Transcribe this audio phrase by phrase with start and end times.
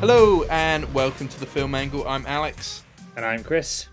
[0.00, 2.06] Hello and welcome to the Film Angle.
[2.08, 2.84] I'm Alex,
[3.16, 3.88] And I'm Kris.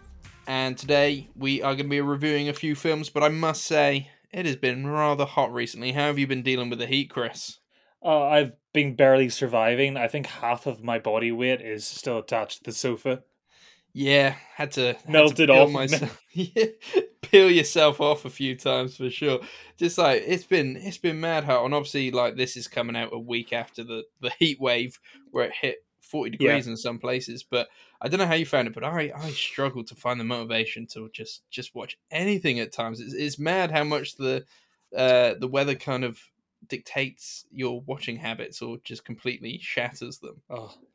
[0.48, 3.10] and today we are going to be reviewing a few films.
[3.10, 5.92] But I must say, it has been rather hot recently.
[5.92, 7.60] How have you been dealing with the heat, Kris?
[8.04, 9.98] Uh, I've been barely surviving.
[9.98, 13.24] I think half of my body weight is still attached to the sofa.
[13.94, 15.72] Yeah, had to had to Melted peel off.
[15.72, 16.22] myself.
[16.32, 16.66] yeah,
[17.22, 19.40] peel yourself off a few times for sure.
[19.78, 23.10] Just like it's been, it's been mad hot, and obviously, like this is coming out
[23.12, 25.00] a week after the the heat wave
[25.32, 26.60] where it hit forty Yeah.
[26.60, 27.44] degrees in some places.
[27.44, 27.70] But
[28.02, 30.88] I don't know how you found it, but I I struggle to find the motivation
[30.88, 33.00] to just just watch anything at times.
[33.00, 34.46] It's, it's mad how much the
[34.96, 36.20] uh the weather kind of
[36.66, 40.42] dictates your watching habits or just completely shatters them.
[40.50, 40.87] Oh.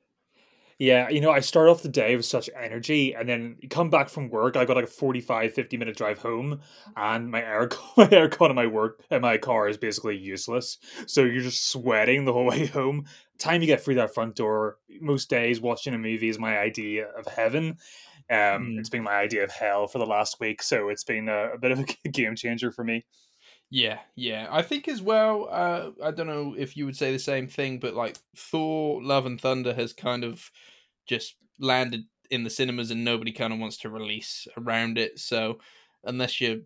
[0.79, 4.09] Yeah, you know, I start off the day with such energy, and then come back
[4.09, 4.57] from work.
[4.57, 6.61] I got like a 45, 50 minute drive home,
[6.97, 10.79] and my air my aircon in my work and my car is basically useless.
[11.07, 13.07] So you're just sweating the whole way home.
[13.39, 17.09] Time you get through that front door, most days watching a movie is my idea
[17.09, 17.77] of heaven.
[18.31, 18.79] Um, Mm.
[18.79, 21.59] It's been my idea of hell for the last week, so it's been a, a
[21.59, 23.05] bit of a game changer for me.
[23.75, 24.49] Yeah, yeah.
[24.51, 27.79] I think as well, uh, I don't know if you would say the same thing,
[27.79, 30.51] but like Thor Love and Thunder has kind of
[31.07, 35.19] just landed in the cinemas and nobody kind of wants to release around it.
[35.19, 35.59] So
[36.05, 36.65] unless you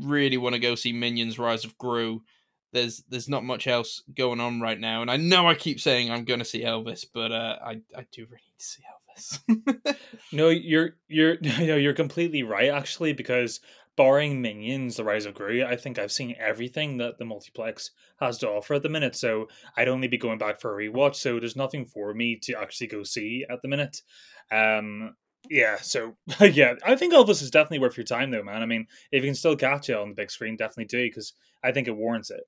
[0.00, 2.22] really want to go see Minions Rise of Gru,
[2.72, 5.02] there's there's not much else going on right now.
[5.02, 8.06] And I know I keep saying I'm going to see Elvis, but uh, I I
[8.10, 9.96] do really need to see Elvis.
[10.32, 13.60] No, you're you're no, you're completely right actually because
[13.98, 18.38] barring Minions: The Rise of Gru, I think I've seen everything that the multiplex has
[18.38, 19.16] to offer at the minute.
[19.16, 21.16] So I'd only be going back for a rewatch.
[21.16, 24.00] So there's nothing for me to actually go see at the minute.
[24.52, 25.16] Um,
[25.50, 25.78] yeah.
[25.78, 28.62] So yeah, I think Elvis is definitely worth your time though, man.
[28.62, 31.34] I mean, if you can still catch it on the big screen, definitely do because
[31.62, 32.44] I think it warrants it.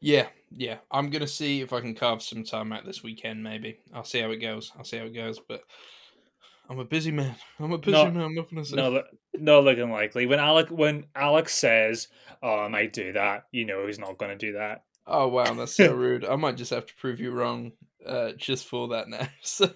[0.00, 0.78] Yeah, yeah.
[0.90, 3.44] I'm gonna see if I can carve some time out this weekend.
[3.44, 4.72] Maybe I'll see how it goes.
[4.76, 5.40] I'll see how it goes.
[5.48, 5.62] But
[6.68, 7.34] I'm a busy man.
[7.58, 8.22] I'm a busy No, man.
[8.22, 8.76] I'm not gonna say.
[8.76, 9.02] No, lo-
[9.34, 10.26] no looking likely.
[10.26, 12.08] When Alec when Alex says,
[12.42, 14.84] "Oh, I might do that," you know he's not going to do that.
[15.06, 16.24] Oh wow, that's so rude.
[16.24, 17.72] I might just have to prove you wrong,
[18.06, 19.28] uh, just for that now.
[19.42, 19.68] So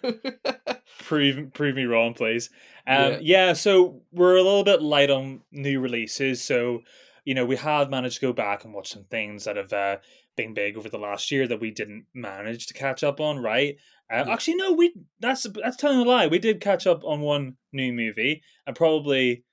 [1.01, 2.51] prove prove me wrong, please.
[2.87, 3.19] Um, Yeah.
[3.21, 3.53] yeah.
[3.53, 6.43] so we're a little bit light on new releases.
[6.43, 6.81] So,
[7.25, 9.97] you know, we have managed to go back and watch some things that have uh,
[10.39, 13.43] been big over the last year that we didn't manage to catch up on.
[13.43, 13.77] Right?
[14.11, 14.33] Uh, Yeah.
[14.33, 16.29] Actually, no, we that's that's telling a lie.
[16.29, 19.45] We did catch up on one new movie and probably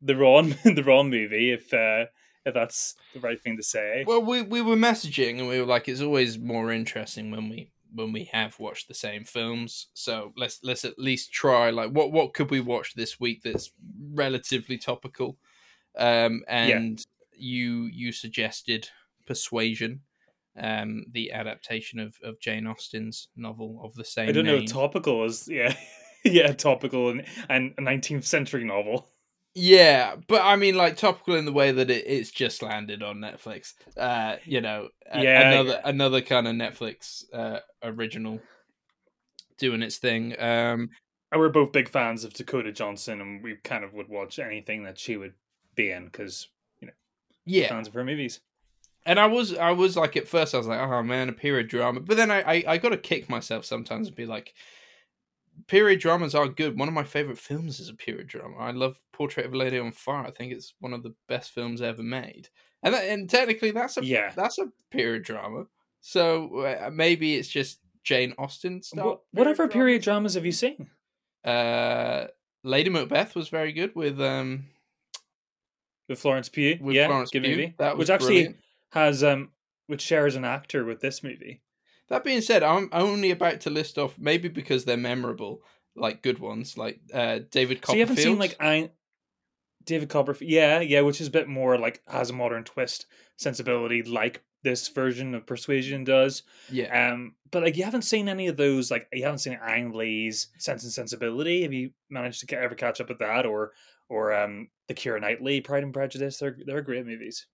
[0.00, 2.06] the wrong the wrong movie if uh,
[2.44, 4.04] if that's the right thing to say.
[4.06, 7.72] well, we we were messaging and we were like, it's always more interesting when we
[7.92, 9.88] when we have watched the same films.
[9.94, 11.70] So let's let's at least try.
[11.70, 13.72] Like, what what could we watch this week that's
[14.12, 15.38] relatively topical?
[15.98, 17.02] Um, and
[17.32, 18.90] you you suggested
[19.26, 20.02] Persuasion.
[20.58, 24.64] Um, the adaptation of, of Jane Austen's novel of the same I don't know.
[24.64, 25.74] Topical is yeah,
[26.24, 29.08] yeah, topical and and a nineteenth century novel.
[29.58, 33.16] Yeah, but I mean, like topical in the way that it, it's just landed on
[33.18, 33.72] Netflix.
[33.96, 35.80] Uh, you know, a- Yeah, another yeah.
[35.84, 38.40] another kind of Netflix uh, original
[39.58, 40.32] doing its thing.
[40.38, 40.90] Um,
[41.32, 44.84] And we're both big fans of Dakota Johnson, and we kind of would watch anything
[44.84, 45.34] that she would
[45.74, 46.48] be in because
[46.80, 46.94] you know,
[47.46, 48.40] yeah, fans of her movies.
[49.06, 51.68] And I was I was like at first I was like, oh man, a period
[51.68, 54.52] drama, but then I I, I got to kick myself sometimes and be like,
[55.68, 56.78] period dramas are good.
[56.78, 58.56] One of my favorite films is a period drama.
[58.58, 60.26] I love Portrait of a Lady on Fire.
[60.26, 62.48] I think it's one of the best films ever made,
[62.82, 64.32] and that, and technically that's a Yeah.
[64.36, 65.66] that's a period drama.
[66.00, 69.22] So uh, maybe it's just Jane Austen What, style.
[69.32, 70.88] whatever period dramas have you seen?
[71.44, 72.26] Uh,
[72.62, 74.66] Lady Macbeth was very good with um
[76.08, 77.72] With Florence Pugh, with yeah, Florence Pugh.
[77.78, 78.56] That was which actually brilliant.
[78.96, 79.50] Has um,
[79.86, 81.62] which shares an actor with this movie.
[82.08, 85.62] That being said, I'm only about to list off maybe because they're memorable,
[85.94, 87.86] like good ones, like uh David Copperfield.
[87.86, 88.90] So you haven't seen like I,
[89.84, 93.06] David Copperfield, yeah, yeah, which is a bit more like has a modern twist
[93.36, 96.42] sensibility, like this version of Persuasion does.
[96.70, 99.92] yeah, Um, but like you haven't seen any of those, like you haven't seen Ang
[99.92, 101.62] Lee's Sense and Sensibility.
[101.62, 103.72] Have you managed to ever catch up with that, or
[104.08, 106.38] or um, the Kira Knightley Pride and Prejudice?
[106.38, 107.46] They're they're great movies.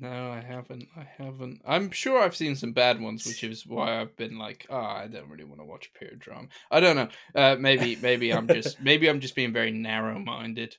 [0.00, 0.88] No, I haven't.
[0.96, 1.62] I haven't.
[1.66, 5.08] I'm sure I've seen some bad ones, which is why I've been like, oh, I
[5.08, 6.48] don't really want to watch period drama.
[6.70, 7.08] I don't know.
[7.34, 10.76] Uh, maybe maybe I'm just maybe I'm just being very narrow minded.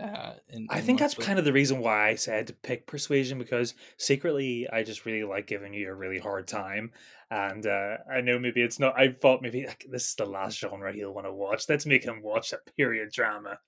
[0.00, 3.38] Uh, in, I think that's kind of the reason why I said to pick Persuasion
[3.38, 6.92] because secretly I just really like giving you a really hard time,
[7.30, 8.98] and uh, I know maybe it's not.
[8.98, 11.68] I thought maybe like, this is the last genre he'll want to watch.
[11.68, 13.58] Let's make him watch a period drama.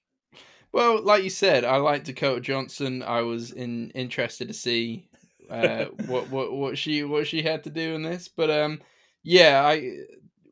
[0.73, 3.03] Well, like you said, I like Dakota Johnson.
[3.03, 5.09] I was in interested to see
[5.51, 8.81] uh, what what what she what she had to do in this, but um,
[9.23, 9.99] yeah, I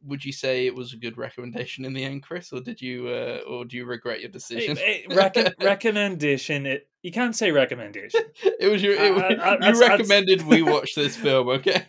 [0.04, 3.08] would you say it was a good recommendation in the end, Kris, or did you,
[3.08, 4.76] uh, or do you regret your decision?
[4.76, 6.66] Hey, hey, rec- recommendation.
[6.66, 8.20] It you can't say recommendation.
[8.42, 8.94] it was your.
[8.94, 11.86] It, Uh, uh, you that's- recommended we watch this film, okay?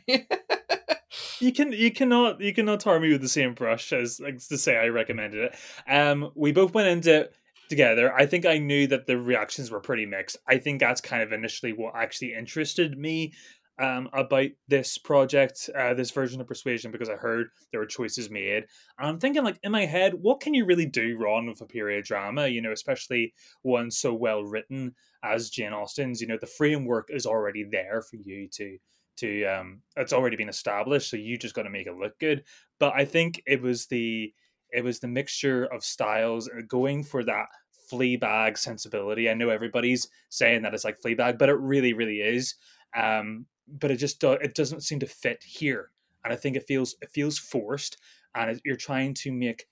[1.39, 4.57] You can you cannot you cannot tar me with the same brush as like to
[4.57, 5.55] say I recommended it.
[5.91, 7.29] Um, we both went into
[7.71, 8.13] together.
[8.13, 10.37] I think I knew that the reactions were pretty mixed.
[10.47, 13.33] I think that's kind of initially what actually interested me
[13.79, 18.29] um, about this project, uh, this version of Persuasion, because I heard there were choices
[18.29, 18.65] made.
[18.99, 21.65] And I'm thinking, like, in my head, what can you really do wrong with a
[21.65, 22.47] period drama?
[22.47, 23.33] You know, especially
[23.63, 24.93] one so well written
[25.23, 26.21] as Jane Austen's.
[26.21, 28.77] You know, the framework is already there for you to
[29.17, 32.43] to um it's already been established so you just got to make it look good
[32.79, 34.33] but i think it was the
[34.71, 37.47] it was the mixture of styles uh, going for that
[37.91, 39.29] Fleabag sensibility.
[39.29, 42.55] I know everybody's saying that it's like Fleabag but it really really is.
[42.95, 45.91] Um but it just do, it doesn't seem to fit here.
[46.23, 47.97] And i think it feels it feels forced
[48.35, 49.65] and it, you're trying to make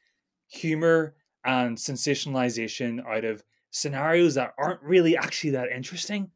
[0.48, 6.32] humor and sensationalization out of scenarios that aren't really actually that interesting.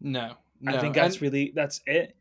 [0.00, 0.74] No, no.
[0.74, 2.16] i think that's and really that's it.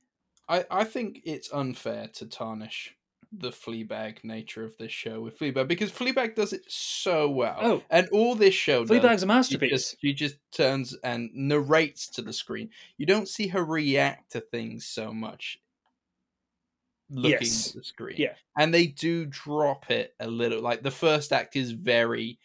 [0.47, 2.95] I, I think it's unfair to tarnish
[3.31, 7.57] the Fleabag nature of this show with Fleabag because Fleabag does it so well.
[7.61, 7.83] Oh.
[7.91, 9.69] and all this show does Fleabag's a She masterpiece.
[9.71, 12.69] just, she just turns and narrates to the screen.
[12.97, 15.59] You don't see her react to things so much
[17.11, 17.69] looking Yes.
[17.69, 18.15] at the screen.
[18.17, 18.33] Yeah.
[18.57, 20.61] And they do drop it a little.
[20.61, 22.39] Like the first act is very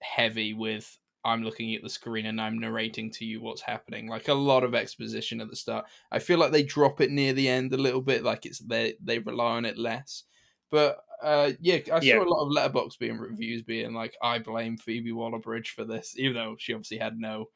[0.00, 4.08] heavy with I'm looking at the screen and I'm narrating to you what's happening.
[4.08, 5.86] Like a lot of exposition at the start.
[6.10, 8.94] I feel like they drop it near the end a little bit, like it's they
[9.02, 10.24] they rely on it less.
[10.70, 12.16] But uh, yeah, I Yeah.
[12.18, 15.84] saw a lot of Letterboxd being reviews being like, I blame Phoebe Waller Bridge for
[15.84, 17.46] this, even though she obviously had no.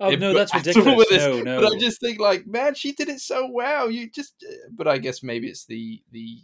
[0.00, 0.96] Oh no, that's ridiculous.
[0.96, 1.22] with this.
[1.22, 1.60] No, no.
[1.60, 3.90] But I just think like, man, she did it so well.
[3.90, 6.38] You just, but I guess maybe it's the the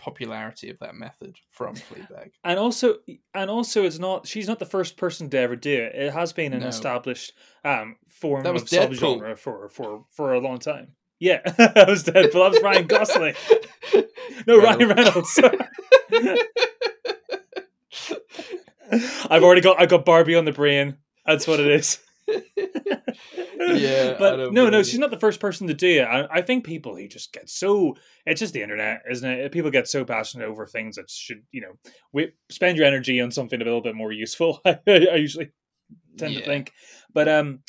[0.00, 2.30] popularity of that method from Fleabag.
[2.42, 2.96] and also,
[3.34, 4.26] and also, it's not.
[4.26, 5.94] She's not the first person to ever do it.
[5.94, 6.66] It has been an No.
[6.68, 7.32] established
[7.64, 9.20] um, form That was of Deadpool.
[9.20, 10.92] subgenre for for for a long time.
[11.18, 12.32] Yeah, that was Deadpool.
[12.32, 13.34] That was Ryan Gosling.
[14.46, 15.38] No, Ryan Reynolds.
[19.28, 20.96] I've already got I got Barbie on the brain.
[21.26, 21.98] That's what it is.
[23.80, 26.04] Yeah, but no, no, she's not the first person to do it.
[26.04, 27.96] I, I think people who just get so
[28.26, 29.52] it's just the internet, isn't it?
[29.52, 31.72] People get so passionate over things that should you know
[32.12, 34.60] we spend your energy on something a little bit more useful.
[34.64, 35.50] I, I usually
[36.16, 36.72] tend to think,
[37.12, 37.60] but um,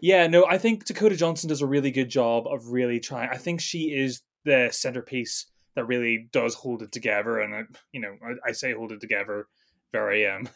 [0.00, 3.30] yeah, no, I think Dakota Johnson does a really good job of really trying.
[3.30, 8.00] I think she is the centerpiece that really does hold it together, and I, you
[8.00, 9.46] know, I, I say hold it together
[9.92, 10.48] very um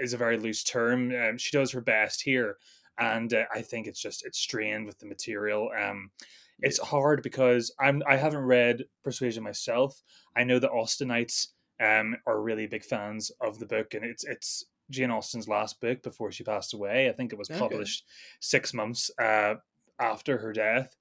[0.00, 1.12] is a very loose term.
[1.14, 2.56] Um, she does her best here,
[3.02, 5.70] and uh, I think it's just it's strained with the material.
[5.78, 6.10] Um,
[6.60, 10.02] it's hard because I'm I haven't read Persuasion myself.
[10.36, 11.48] I know the Austenites
[11.80, 16.02] um are really big fans of the book, and it's it's Jane Austen's last book
[16.02, 17.08] before she passed away.
[17.08, 17.68] I think it was Okay.
[17.68, 18.04] published
[18.40, 19.54] six months uh,
[19.98, 20.96] after her death,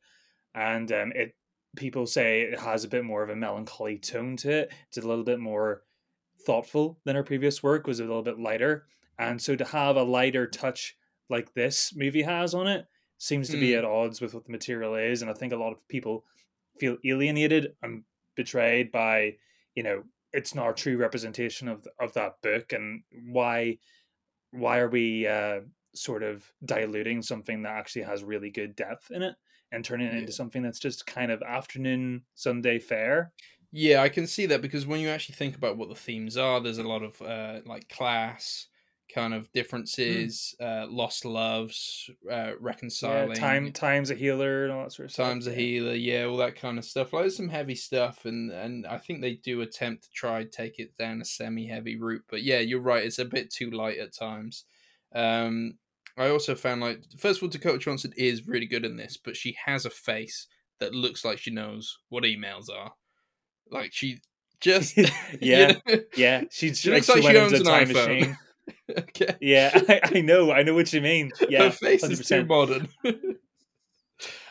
[0.56, 1.36] and um, it
[1.76, 4.74] people say it has a bit more of a melancholy tone to it.
[4.88, 5.84] It's a little bit more
[6.46, 7.88] thoughtful than her previous work.
[7.88, 8.88] Was a little bit lighter,
[9.20, 10.98] and so to have a lighter touch
[11.32, 12.88] like this movie has on it
[13.20, 13.80] seems to be Hmm.
[13.80, 16.26] at odds with what the material is, and I think a lot of people
[16.80, 19.38] feel alienated and betrayed by
[19.76, 23.80] you know it's not a true representation of of that book and why
[24.52, 25.62] why are we uh
[25.94, 29.36] sort of diluting something that actually has really good depth in it
[29.72, 30.20] and turning it Yeah.
[30.20, 33.34] into something that's just kind of afternoon Sunday fare.
[33.72, 36.60] Yeah, I can see that because when you actually think about what the themes are,
[36.60, 38.68] there's a lot of uh, like class
[39.14, 42.54] kind of differences, uh, lost loves, uh,
[43.02, 45.26] Yeah, time time's a healer and all that sort of stuff.
[45.28, 47.14] times a healer, yeah, all that kind of stuff.
[47.14, 50.80] Like there's some heavy stuff, and and I think they do attempt to try take
[50.80, 52.24] it down a semi-heavy route.
[52.30, 54.66] But yeah, you're right; it's a bit too light at times.
[55.14, 55.78] Um,
[56.18, 59.36] I also found like first of all, Dakota Johnson is really good in this, but
[59.38, 60.48] she has a face
[60.80, 62.94] that looks like she knows what emails are.
[63.70, 64.20] Like she
[64.60, 65.08] just you
[65.42, 66.00] yeah, know?
[66.16, 66.44] yeah.
[66.52, 68.38] She, She like, looks she like she owns an iPhone.
[68.98, 69.36] okay.
[69.42, 71.32] Yeah, I, I know, I know what you mean.
[71.50, 72.88] Yeah, Her face is too modern.
[73.04, 73.22] and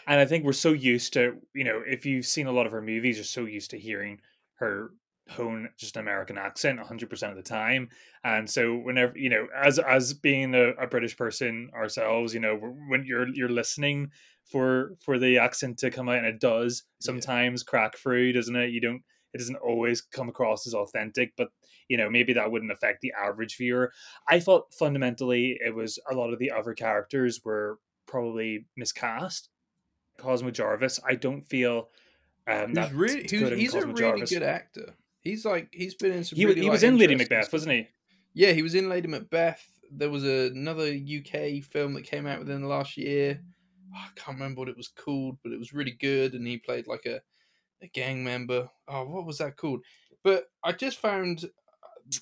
[0.07, 2.83] I think we're so used to, you know, if you've seen a lot of her
[2.83, 4.21] movies, you're so used to hearing
[4.55, 4.91] her
[5.31, 7.89] hone just an American accent 100% of the time.
[8.25, 12.57] And so whenever, you know, as as being a, a British person ourselves, you know,
[12.89, 14.11] when you're you're listening
[14.51, 18.71] for for the accent to come out and it does sometimes crack through, doesn't it?
[18.71, 19.03] You don't
[19.33, 21.49] it doesn't always come across as authentic, but
[21.91, 23.93] you know, maybe that wouldn't affect the average viewer.
[24.29, 29.49] I thought fundamentally it was a lot of the other characters were probably miscast.
[30.17, 31.89] Cosmo Jarvis, I don't feel
[32.47, 34.95] um, that really, Dakota he's a really Jarvis- good actor.
[35.21, 36.37] He's like he's been in some.
[36.37, 37.53] He, really, he like, was in Lady Macbeth, stuff.
[37.55, 37.89] wasn't he?
[38.35, 39.67] Yeah, he was in Lady Macbeth.
[39.91, 43.41] There was another UK film that came out within the last year.
[43.93, 46.87] I can't remember what it was called, but it was really good, and he played
[46.87, 47.21] like a,
[47.83, 48.71] a gang member.
[48.87, 49.81] Oh, what was that called?
[50.23, 51.47] But I just found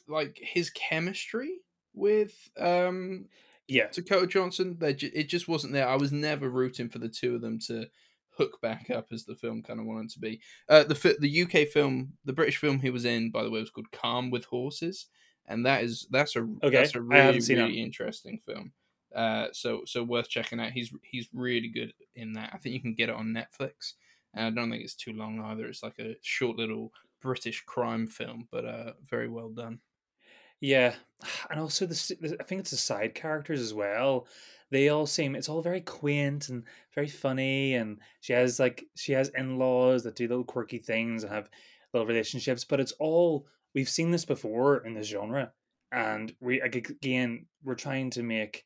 [0.06, 1.58] like his chemistry
[1.94, 3.26] with um
[3.66, 3.88] Yeah.
[3.92, 4.76] Dakota Johnson.
[4.78, 5.88] They ju- it just wasn't there.
[5.88, 7.86] I was never rooting for the two of them to
[8.30, 10.40] hook back up as the film kind of wanted to be.
[10.68, 13.70] Uh, the the UK film, the British film he was in, by the way, was
[13.70, 15.06] called Calm with Horses,
[15.46, 17.62] and that is that's a Okay, that's a really seen it.
[17.62, 18.72] really interesting film.
[19.14, 20.70] Uh, so so worth checking out.
[20.72, 22.50] He's he's really good in that.
[22.52, 23.94] I think you can get it on Netflix,
[24.34, 25.66] and I don't think it's too long either.
[25.66, 29.80] It's like a short little British crime film, but uh, very well done.
[30.60, 30.94] Yeah,
[31.50, 34.26] and also the, I think it's the side characters as well.
[34.70, 39.12] They all seem it's all very quaint and very funny, and she has like she
[39.12, 41.48] has in laws that do little quirky things and have
[41.94, 42.64] little relationships.
[42.64, 45.52] But it's all we've seen this before in this genre,
[45.90, 48.64] and we again we're trying to make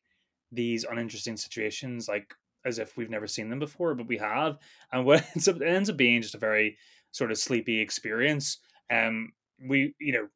[0.51, 2.33] these uninteresting situations like
[2.65, 4.57] as if we've never seen them before, but we have,
[4.91, 6.77] and what it ends up being just a very
[7.13, 8.57] sort of sleepy experience.
[8.91, 9.31] Um,
[9.65, 10.27] we you know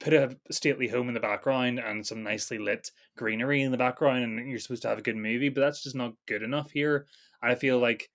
[0.00, 4.24] put a stately home in the background and some nicely lit greenery in the background
[4.24, 7.06] and you're supposed to have a good movie but that's just not good enough here.
[7.42, 8.10] I feel like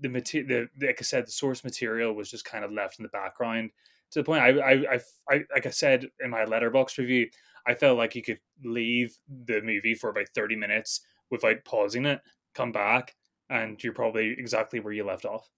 [0.00, 3.08] the material like i said the source material was just kind of left in the
[3.08, 3.70] background.
[4.12, 7.28] To the point I, I i i like i said in my Letterboxd review
[7.66, 12.20] i felt like you could leave the movie for about 30 minutes without pausing it
[12.54, 13.14] come back
[13.50, 15.48] and you're probably exactly where you left off.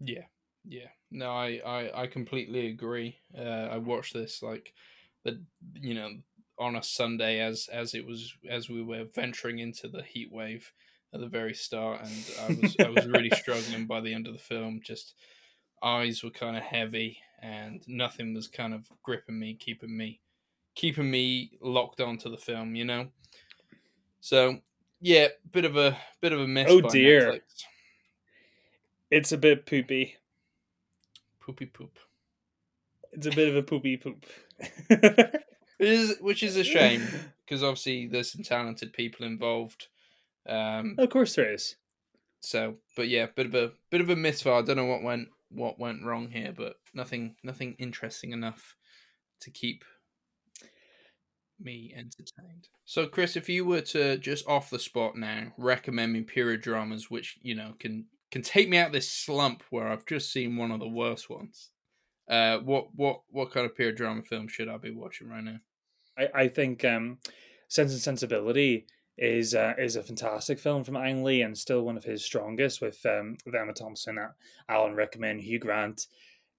[0.00, 0.24] Yeah,
[0.66, 0.88] yeah.
[1.10, 3.18] No, I I, I completely agree.
[3.36, 4.72] Uh, I watched this like
[5.24, 5.42] the
[5.74, 6.10] you know
[6.58, 10.72] on a Sunday as as it was as we were venturing into the heat wave
[11.12, 14.32] at the very start, and I was I was really struggling by the end of
[14.32, 14.80] the film.
[14.82, 15.14] Just
[15.82, 20.20] eyes were kind of heavy, and nothing was kind of gripping me, keeping me
[20.74, 22.74] keeping me locked onto the film.
[22.74, 23.08] You know.
[24.20, 24.60] So
[25.00, 26.68] yeah, bit of a bit of a mess.
[26.70, 27.32] Oh, by dear.
[27.32, 27.64] Netflix.
[29.10, 30.16] it's a bit poopy
[31.44, 31.98] poopy poop.
[33.12, 34.24] it's a bit of a poopy poop
[35.78, 37.02] It is, which is a shame
[37.44, 39.88] because obviously there's some talented people involved.
[40.48, 41.74] Um, of course there is
[42.42, 44.54] so, but yeah, bit of a bit of a misfire.
[44.54, 48.76] I don't know what went what went wrong here, but nothing nothing interesting enough
[49.40, 49.84] to keep
[51.60, 52.68] me entertained.
[52.84, 57.10] So, Kris, if you were to just off the spot now recommend me period dramas,
[57.10, 60.72] which you know can can take me out this slump where I've just seen one
[60.72, 61.70] of the worst ones.
[62.28, 65.58] Uh, what what what kind of period drama film should I be watching right now?
[66.18, 67.18] I, I think um,
[67.68, 68.86] Sense and Sensibility
[69.18, 72.80] is uh, is a fantastic film from Ang Lee and still one of his strongest
[72.80, 74.30] with um, with Emma Thompson, uh,
[74.68, 76.06] Alan Rickman, Hugh Grant,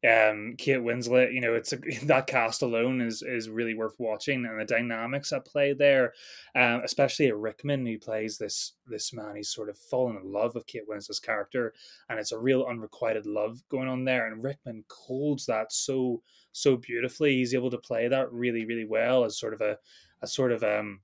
[0.03, 1.33] um, Kate Winslet.
[1.33, 5.31] You know, it's a, that cast alone is is really worth watching, and the dynamics
[5.31, 6.13] at play there,
[6.55, 9.36] um, especially a Rickman who plays this this man.
[9.36, 11.74] He's sort of fallen in love with Kate Winslet's character,
[12.10, 14.27] and it's a real unrequited love going on there.
[14.27, 17.36] And Rickman holds that so so beautifully.
[17.36, 19.77] He's able to play that really really well as sort of a
[20.22, 21.00] a sort of um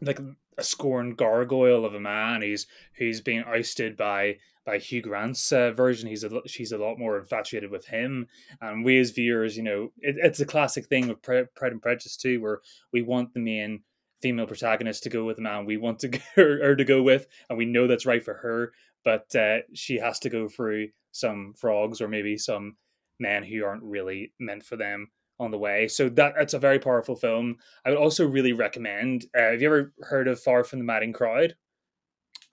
[0.00, 0.20] like
[0.56, 2.42] a scorned gargoyle of a man.
[2.42, 2.66] Who's
[2.96, 6.08] who's being ousted by by Hugh Grant's uh, version.
[6.08, 8.26] He's a she's a lot more infatuated with him,
[8.60, 12.16] and we as viewers, you know, it, it's a classic thing with Pride and Prejudice
[12.16, 12.60] too, where
[12.92, 13.82] we want the main
[14.22, 17.58] female protagonist to go with the man we want to her to go with, and
[17.58, 18.72] we know that's right for her,
[19.04, 22.76] but uh, she has to go through some frogs or maybe some
[23.18, 25.88] men who aren't really meant for them on the way.
[25.88, 27.56] So that that's a very powerful film.
[27.84, 29.24] I would also really recommend.
[29.36, 31.56] Uh, have you ever heard of Far from the Madding Crowd?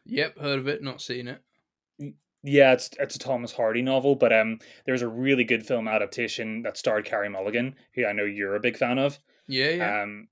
[0.05, 1.43] Yep, heard of it, not seen it.
[2.43, 6.61] Yeah, it's it's a Thomas Hardy novel, but um, there's a really good film adaptation
[6.63, 9.19] that starred Carey Mulligan, who I know you're a big fan of.
[9.47, 10.01] Yeah, yeah.
[10.03, 10.29] Um,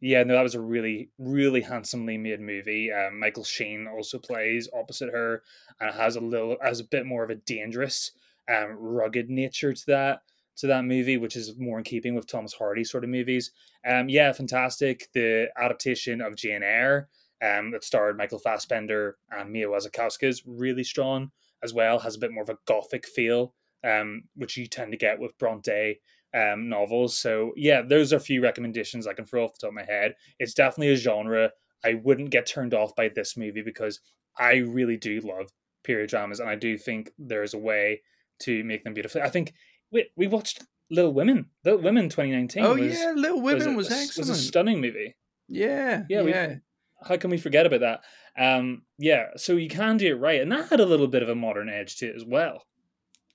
[0.00, 2.90] yeah, no, that was a really, really handsomely made movie.
[2.92, 5.42] Um, Michael Sheen also plays opposite her,
[5.80, 8.10] and it has a little, has a bit more of a dangerous,
[8.52, 10.22] um, rugged nature to that
[10.56, 13.52] to that movie, which is more in keeping with Thomas Hardy sort of movies.
[13.86, 15.08] Um, yeah, fantastic.
[15.14, 17.08] The adaptation of Jane Eyre,
[17.42, 21.32] um, that starred Michael Fassbender and Mia Wasikowska is really strong
[21.62, 21.98] as well.
[21.98, 23.54] Has a bit more of a gothic feel,
[23.84, 25.98] um, which you tend to get with Bronte
[26.34, 27.18] um, novels.
[27.18, 29.84] So yeah, those are a few recommendations I can throw off the top of my
[29.84, 30.14] head.
[30.38, 31.50] It's definitely a genre
[31.84, 34.00] I wouldn't get turned off by this movie because
[34.38, 35.50] I really do love
[35.82, 38.02] period dramas, and I do think there's a way
[38.40, 39.20] to make them beautiful.
[39.20, 39.52] I think
[39.92, 41.46] we we watched Little Women.
[41.64, 42.64] Little Women 2019.
[42.64, 44.30] oh was, yeah, Little was, Women was, was excellent.
[44.30, 45.14] a stunning movie.
[45.48, 46.60] yeah, Yeah, yeah, we-
[47.08, 48.00] How can we forget about that?
[48.36, 51.28] Um, yeah, so you can do it right, and that had a little bit of
[51.28, 52.64] a modern edge to it as well.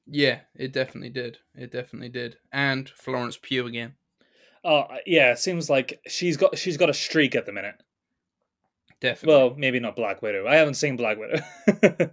[0.09, 1.37] Yeah, it definitely did.
[1.53, 2.37] It definitely did.
[2.51, 3.93] And Florence Pugh again.
[4.63, 7.75] Oh yeah, it seems like she's got she's got a streak at the minute.
[8.99, 9.35] Definitely.
[9.35, 10.47] Well, maybe not Black Widow.
[10.47, 11.41] I haven't seen Black Widow.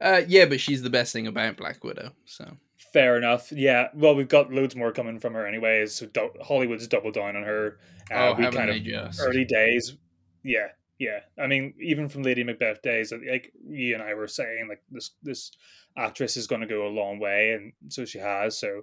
[0.00, 2.12] uh, yeah, but she's the best thing about Black Widow.
[2.24, 2.56] So
[2.92, 3.50] fair enough.
[3.52, 3.88] Yeah.
[3.94, 5.94] Well, we've got loads more coming from her anyways.
[5.94, 7.78] So do- Hollywood's doubled down on her.
[8.10, 9.20] Uh, oh, we kind of just?
[9.20, 9.96] early days.
[10.42, 10.68] Yeah,
[10.98, 11.20] yeah.
[11.38, 15.12] I mean, even from Lady Macbeth days, like you and I were saying, like this
[15.22, 15.52] this
[15.96, 18.58] actress is going to go a long way, and so she has.
[18.58, 18.82] So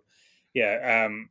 [0.53, 1.05] yeah.
[1.05, 1.29] Um.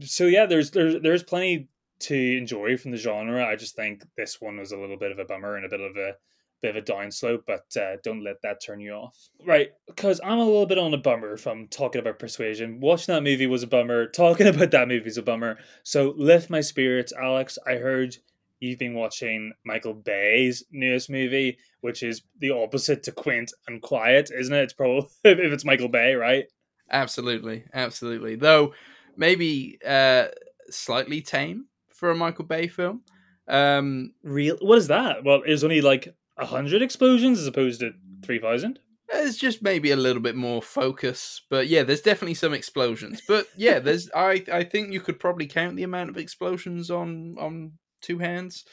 [0.00, 1.68] So yeah, there's there's there's plenty
[2.00, 3.46] to enjoy from the genre.
[3.46, 5.80] I just think this one was a little bit of a bummer and a bit
[5.80, 6.16] of a
[6.64, 9.28] bit of a downslope, but uh, don't let that turn you off.
[9.44, 12.80] Right, because I'm a little bit on a bummer from talking about Persuasion.
[12.80, 14.06] Watching that movie was a bummer.
[14.14, 15.58] Talking about that movie is a bummer.
[15.82, 17.58] So lift my spirits, Alex.
[17.66, 18.16] I heard
[18.60, 24.30] you've been watching Michael Bay's newest movie, which is the opposite to Quint and Quiet,
[24.34, 24.62] isn't it?
[24.62, 26.46] It's probably if it's Michael Bay, right?
[26.90, 28.36] Absolutely, absolutely.
[28.36, 28.72] Though
[29.16, 30.28] maybe uh,
[30.70, 33.02] slightly tame for a Michael Bay film.
[33.48, 34.56] Um, Real?
[34.62, 35.24] What is that?
[35.24, 38.78] Well, it's only like a hundred explosions as opposed to three thousand.
[39.12, 43.22] There's just maybe a little bit more focus, but yeah, there's definitely some explosions.
[43.26, 47.36] But yeah, there's I I think you could probably count the amount of explosions on
[47.38, 48.64] on two hands.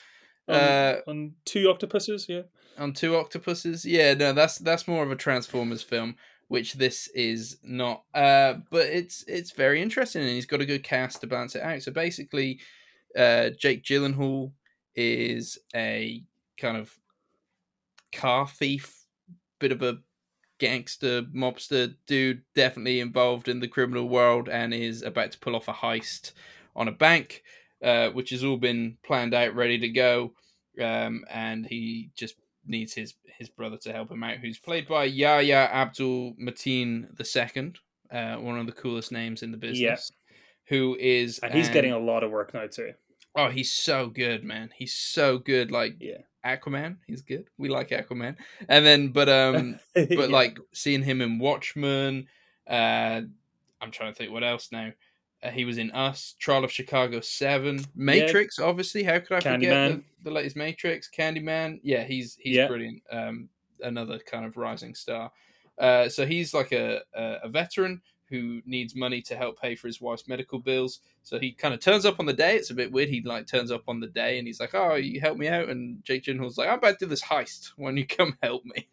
[0.48, 2.41] On, uh, on two octopuses, yeah.
[2.77, 4.13] On two octopuses, yeah.
[4.13, 6.15] No, that's that's more of a Transformers film,
[6.48, 8.03] which this is not.
[8.13, 11.62] Uh, but it's it's very interesting, and he's got a good cast to balance it
[11.62, 11.82] out.
[11.84, 12.60] So basically,
[13.15, 14.51] uh, Jake Gyllenhaal
[14.96, 16.24] is a
[16.58, 16.98] kind of
[18.12, 19.06] car thief,
[19.60, 20.00] bit of a
[20.60, 25.68] gangster mobster dude, definitely involved in the criminal world, and is about to pull off
[25.68, 26.34] a heist
[26.75, 27.44] on a bank,
[27.84, 30.34] uh, which has all been planned out, ready to go.
[30.80, 35.06] Um, and he just needs his his brother to help him out, who's played by
[35.06, 37.74] Yahya Abdul Mateen II,
[38.12, 40.12] uh, one of the coolest names in the business.
[40.12, 40.36] Yeah.
[40.67, 42.93] Who is and he's an, getting a lot of work now too.
[43.36, 44.69] Oh, he's so good, man.
[44.76, 45.71] He's so good.
[45.71, 46.19] Like yeah.
[46.45, 47.47] Aquaman, he's good.
[47.58, 48.36] We like Aquaman.
[48.67, 50.25] And then but um but yeah.
[50.25, 52.27] like seeing him in Watchmen,
[52.67, 53.21] uh
[53.82, 54.91] I'm trying to think what else now.
[55.43, 58.65] Uh, he was in Us, Trial of Chicago 7, Matrix, yeah.
[58.65, 59.01] obviously.
[59.01, 61.80] How could I forget the, the, latest Matrix, Candyman?
[61.82, 62.67] Yeah, he's he's yeah.
[62.67, 63.01] brilliant.
[63.12, 63.49] Um
[63.82, 65.32] another kind of rising star.
[65.77, 68.01] Uh so he's like a a, a veteran
[68.32, 71.02] who needs money to help pay for his wife's medical bills.
[71.22, 72.56] So he kind of turns up on the day.
[72.56, 73.10] It's a bit weird.
[73.10, 75.67] He like turns up on the day and he's like, "Oh, you help me out."
[75.70, 77.72] And Jake Gyllenhaal's like, "I'm about to do this heist.
[77.76, 78.88] When you come help me?"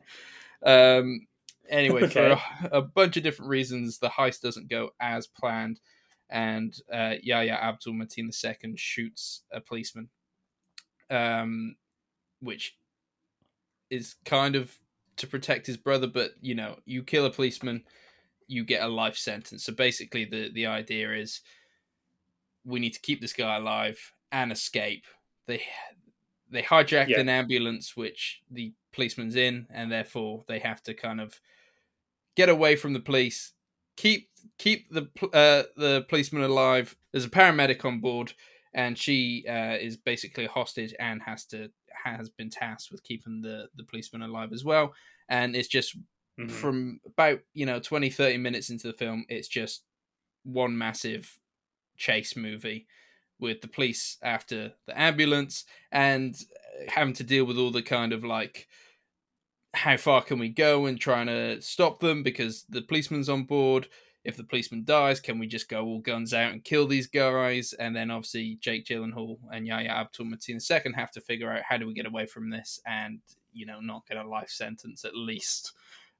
[0.62, 1.27] Um.
[1.70, 2.12] Anyway, okay.
[2.12, 5.81] for a, a, bunch of different reasons, the heist doesn't go as planned,
[6.31, 10.09] and uh, Yahya Abdul Mateen II shoots a policeman,
[11.11, 11.77] um,
[12.40, 12.74] which
[13.90, 14.74] is kind of
[15.18, 16.07] to protect his brother.
[16.07, 17.85] But you know, you kill a policeman
[18.48, 19.64] you get a life sentence.
[19.64, 21.42] So basically, the the idea is
[22.64, 23.98] we need to keep this guy alive
[24.32, 25.04] and escape.
[25.46, 25.62] They
[26.50, 27.20] they hijacked yeah.
[27.20, 31.38] an ambulance which the policeman's in, and therefore they have to kind of
[32.37, 33.52] get away from the police,
[33.96, 36.96] keep keep the uh, the policeman alive.
[37.12, 38.32] There's a paramedic on board,
[38.74, 41.70] and she uh, is basically a hostage and has to
[42.04, 44.94] has been tasked with keeping the the policeman alive as well.
[45.28, 45.96] And it's just
[46.38, 46.48] Mm-hmm.
[46.48, 49.83] From about, you know, 20, 30 minutes into the film, it's just
[50.44, 51.38] one massive
[51.96, 52.87] chase movie
[53.40, 58.12] with the police after the ambulance and uh, having to deal with all the kind
[58.12, 58.68] of like
[59.74, 63.88] how far can we go and trying to stop them because the policeman's on board.
[64.24, 67.72] If the policeman dies, can we just go all guns out and kill these guys?
[67.74, 71.77] And then obviously Jake Gyllenhaal and Yahya Abdul Mateen II have to figure out how
[71.77, 73.20] do we get away from this and
[73.53, 75.72] you know not get a life sentence at least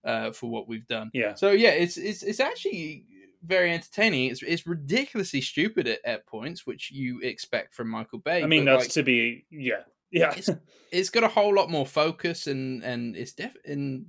[0.09, 1.11] uh, for what we've done.
[1.13, 1.35] Yeah.
[1.35, 3.05] So yeah, it's it's it's actually
[3.45, 4.31] very entertaining.
[4.31, 8.43] It's it's ridiculously stupid at, at points, which you expect from Michael Bay.
[8.43, 10.33] I mean, that's like, to be yeah yeah.
[10.37, 10.51] It's,
[10.91, 14.07] it's got a whole lot more focus and and it's def and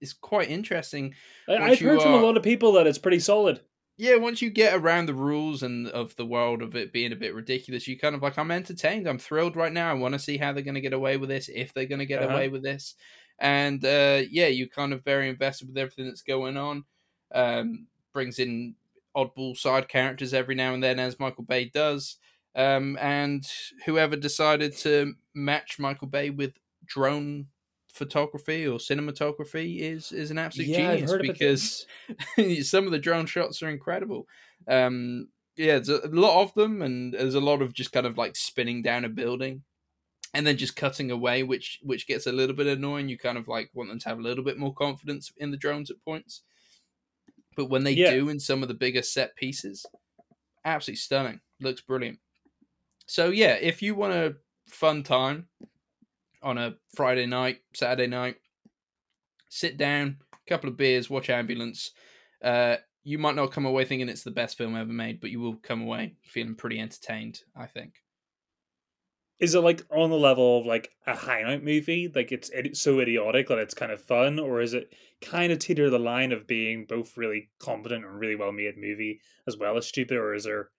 [0.00, 1.14] it's quite interesting.
[1.48, 3.60] I, have heard are, from a lot of people that it's pretty solid.
[3.98, 7.16] Yeah, once you get around the rules and of the world of it being a
[7.16, 9.06] bit ridiculous, you kind of like I'm entertained.
[9.06, 9.90] I'm thrilled right now.
[9.90, 11.98] I want to see how they're going to get away with this, if they're going
[11.98, 12.32] to get uh-huh.
[12.32, 12.94] away with this
[13.40, 16.84] and uh, yeah, you're kind of very invested with everything that's going on.
[17.32, 18.74] Um, brings in
[19.16, 22.16] oddball side characters every now and then, as Michael Bay does.
[22.54, 23.44] Um, and
[23.86, 27.46] whoever decided to match Michael Bay with drone
[27.92, 31.86] photography or cinematography is is an absolute yeah, genius because
[32.68, 34.26] some of the drone shots are incredible.
[34.68, 38.18] Um, yeah, there's a lot of them, and there's a lot of just kind of
[38.18, 39.62] like spinning down a building
[40.34, 43.08] and then just cutting away, which which gets a little bit annoying.
[43.08, 45.56] You kind of like want them to have a little bit more confidence in the
[45.56, 46.42] drones at points.
[47.56, 48.12] but when they Yeah.
[48.12, 49.84] do in some of the bigger set pieces,
[50.64, 51.40] absolutely stunning.
[51.60, 52.20] Looks brilliant.
[53.06, 54.36] So yeah, if you want a
[54.68, 55.48] fun time
[56.42, 58.36] on a Friday night, Saturday night,
[59.50, 61.90] sit down, couple of beers, watch Ambulance.
[62.40, 65.40] Uh, you might not come away thinking it's the best film ever made, but you
[65.40, 67.42] will come away feeling pretty entertained.
[67.56, 67.94] I think.
[69.40, 72.12] Is it like on the level of like a high note movie?
[72.14, 75.88] Like it's so idiotic that it's kind of fun, or is it kind of teeter
[75.88, 79.86] the line of being both really competent and really well made movie as well as
[79.86, 80.70] stupid, or is there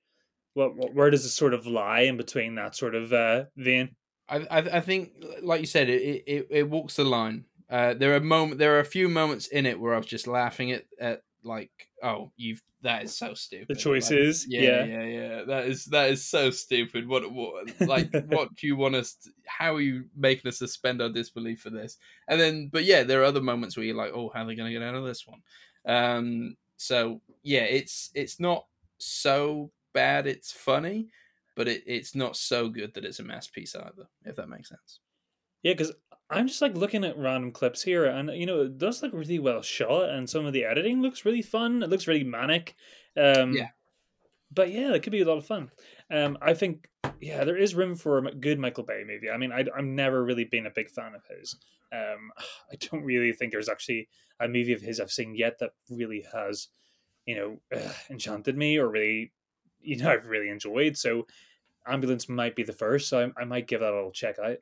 [0.54, 3.95] what, what where does it sort of lie in between that sort of uh, vein?
[4.30, 7.45] I, I I think, like you said, it it, it walks the line.
[7.69, 10.28] Uh, there are moment, there are a few moments in it where I was just
[10.28, 13.67] laughing at, at like, oh, you've that is so stupid.
[13.67, 14.84] The Like, choices, yeah, yeah.
[14.86, 15.43] yeah, yeah.
[15.43, 17.08] That is that is so stupid.
[17.08, 19.15] What what like what do you want us?
[19.15, 21.97] To, how are you making us suspend our disbelief for this?
[22.27, 24.56] And then, but yeah, there are other moments where you're like, oh, how are they
[24.56, 25.41] going to get out of this one?
[25.86, 28.65] Um, so yeah, it's it's not
[28.97, 30.27] so bad.
[30.27, 31.10] It's funny,
[31.56, 34.08] but it, it's not so good that it's a masterpiece either.
[34.25, 34.99] If that makes sense.
[35.63, 35.91] Yeah, because
[36.32, 39.39] I'm just like looking at random clips here, and you know, it does look really
[39.39, 41.84] well shot, and some of the editing looks really fun.
[41.84, 42.76] It looks really manic.
[43.17, 43.70] Um, Yeah.
[44.54, 45.72] But yeah, it could be a lot of fun.
[46.10, 46.89] Um, I think,
[47.22, 49.30] yeah, there is room for a good Michael Bay movie.
[49.30, 51.56] I mean, I, I'm never really been a big fan of his.
[51.94, 52.32] Um,
[52.72, 54.10] I don't really think there's actually
[54.41, 56.67] a movie of his I've seen yet that really has,
[57.26, 59.32] you know, uh, enchanted me or really,
[59.80, 60.98] you know, I've really enjoyed.
[60.98, 61.28] So,
[61.88, 63.10] Ambulance might be the first.
[63.10, 64.58] So I, I might give that a little check out.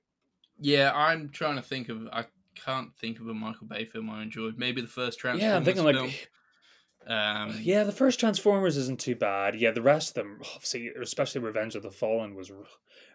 [0.60, 2.08] Yeah, I'm trying to think of.
[2.12, 4.58] I can't think of a Michael Bay film I enjoyed.
[4.58, 6.30] Maybe the first Transformers Yeah, I'm thinking like.
[7.08, 9.60] Um, Yeah, the first Transformers isn't too bad.
[9.60, 12.52] Yeah, the rest of them, obviously, especially Revenge of the Fallen, was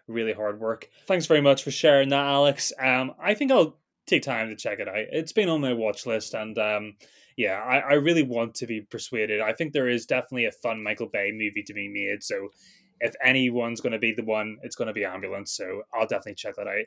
[0.07, 0.89] really hard work.
[1.07, 2.73] Thanks very much for sharing that, Alex.
[2.79, 5.05] Um, I think I'll take time to check it out.
[5.11, 6.95] It's been on my watch list, and um,
[7.37, 9.41] yeah, I, I really want to be persuaded.
[9.41, 12.23] I think there is definitely a fun Michael Bay movie to be made.
[12.23, 12.49] So,
[13.01, 15.51] if anyone's going to be the one, it's going to be Ambulance.
[15.51, 16.85] So, I'll definitely check that out.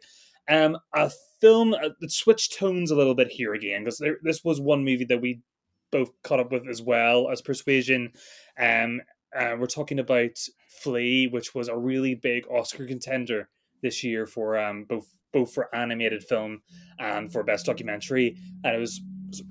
[0.48, 4.60] Um, a film uh, that switched tones a little bit here again because this was
[4.60, 5.42] one movie that we
[5.90, 8.12] both caught up with as well as Persuasion.
[8.58, 9.00] Um,
[9.36, 10.38] uh, we're talking about
[10.82, 13.48] Flee, which was a really big Oscar contender
[13.82, 16.62] this year for um, both both for animated film
[16.98, 18.36] and for best documentary.
[18.64, 19.00] And it was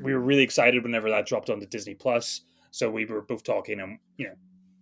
[0.01, 2.41] we were really excited whenever that dropped onto Disney Plus.
[2.71, 4.33] So we were both talking, and you know,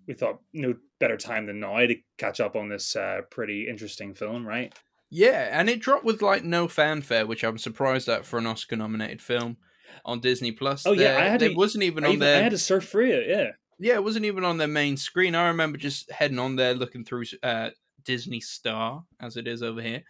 [0.08, 4.14] we thought no better time than now to catch up on this uh, pretty interesting
[4.14, 4.74] film, right?
[5.10, 9.22] Yeah, and it dropped with like no fanfare, which I'm surprised at for an Oscar-nominated
[9.22, 9.58] film
[10.04, 10.86] on Disney Plus.
[10.86, 12.40] Oh, yeah, There- I had It to- wasn't even I, on even, their.
[12.40, 13.28] I had to surf through it.
[13.30, 13.52] Yeah.
[13.80, 15.36] Yeah, it wasn't even on their main screen.
[15.36, 17.72] I remember just heading on there, looking through uh,
[18.04, 20.04] Disney Star, as it is over here,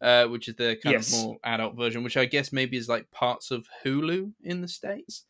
[0.00, 1.12] uh, which is the kind Yes.
[1.16, 4.68] of more adult version, which I guess maybe is like parts of Hulu in the
[4.68, 5.24] states.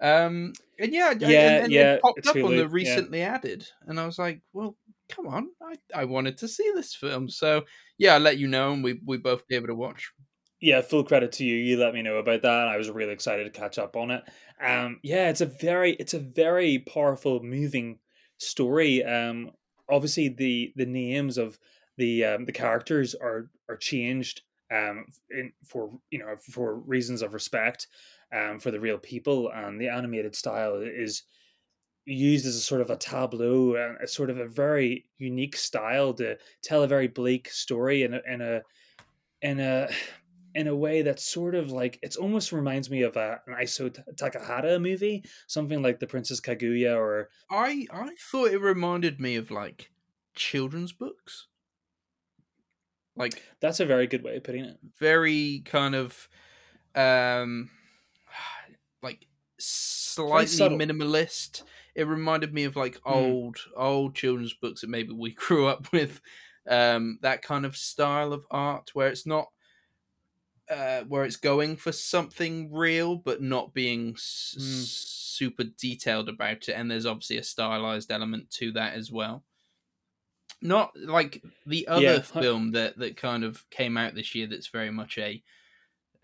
[0.00, 2.68] Um, and yeah, Yeah, and, and yeah, it popped up on Hulu, the yeah.
[2.70, 4.76] recently added, and I was like, well,
[5.08, 7.64] come on, I, I wanted to see this film, so
[8.02, 10.12] yeah, I let you know, and we we both gave it a watch.
[10.60, 11.56] yeah, full credit to you.
[11.56, 12.68] You let me know about that.
[12.68, 14.22] I was really excited to catch up on it.
[14.60, 17.98] Um, yeah, it's a very, it's a very powerful, moving
[18.38, 19.04] story.
[19.04, 19.52] Um,
[19.88, 21.58] obviously the the names of
[21.96, 27.34] the um, the characters are are changed um in for you know for reasons of
[27.34, 27.88] respect
[28.32, 31.24] um for the real people and the animated style is
[32.04, 36.12] used as a sort of a tableau and a sort of a very unique style
[36.14, 38.62] to tell a very bleak story in a in a
[39.40, 39.88] in a
[40.54, 43.90] in a way that's sort of like it's almost reminds me of a, an Isao
[44.16, 49.50] Takahata movie, something like The Princess Kaguya or I I thought it reminded me of
[49.50, 49.90] like
[50.34, 51.46] children's books,
[53.16, 54.78] like that's a very good way of putting it.
[54.98, 56.28] very kind of
[56.94, 57.70] um
[59.02, 59.26] like
[59.58, 61.62] slightly minimalist.
[61.94, 63.34] It reminded me of like Mm.
[63.34, 66.20] old old children's books that maybe we grew up with.
[66.68, 69.48] Um, that kind of style of art where it's not
[70.70, 74.92] uh, where it's going for something real but not being s- Mm.
[75.38, 79.44] super detailed about it, and there's obviously a stylized element to that as well.
[80.60, 84.46] Not like the other Yeah, film that that kind of came out this year.
[84.46, 85.42] That's very much a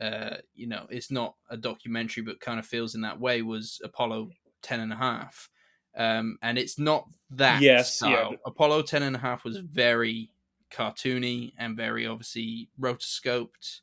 [0.00, 3.42] uh, you know, it's not a documentary, but kind of feels in that way.
[3.42, 5.50] Was Apollo 10 and a half.
[5.96, 8.31] Um, and it's not that Yes, yeah, style.
[8.31, 10.31] but- Apollo 10 and a half was very
[10.70, 13.81] cartoony and very obviously rotoscoped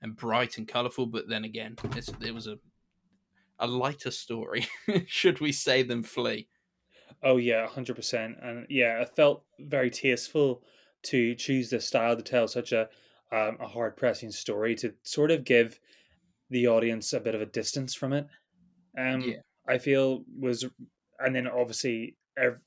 [0.00, 1.06] and bright and colorful.
[1.06, 2.58] But then again, it's, it was a
[3.58, 4.66] a lighter story,
[5.06, 6.48] should we say, than Flee.
[7.22, 8.36] Oh yeah, hundred percent.
[8.42, 10.62] And yeah, it felt very tasteful
[11.04, 12.88] to choose this style to tell such a
[13.30, 15.78] um, a hard pressing story to sort of give
[16.50, 18.26] the audience a bit of a distance from it.
[18.98, 19.36] Um, Yeah.
[19.68, 20.66] I feel was,
[21.24, 22.16] and then obviously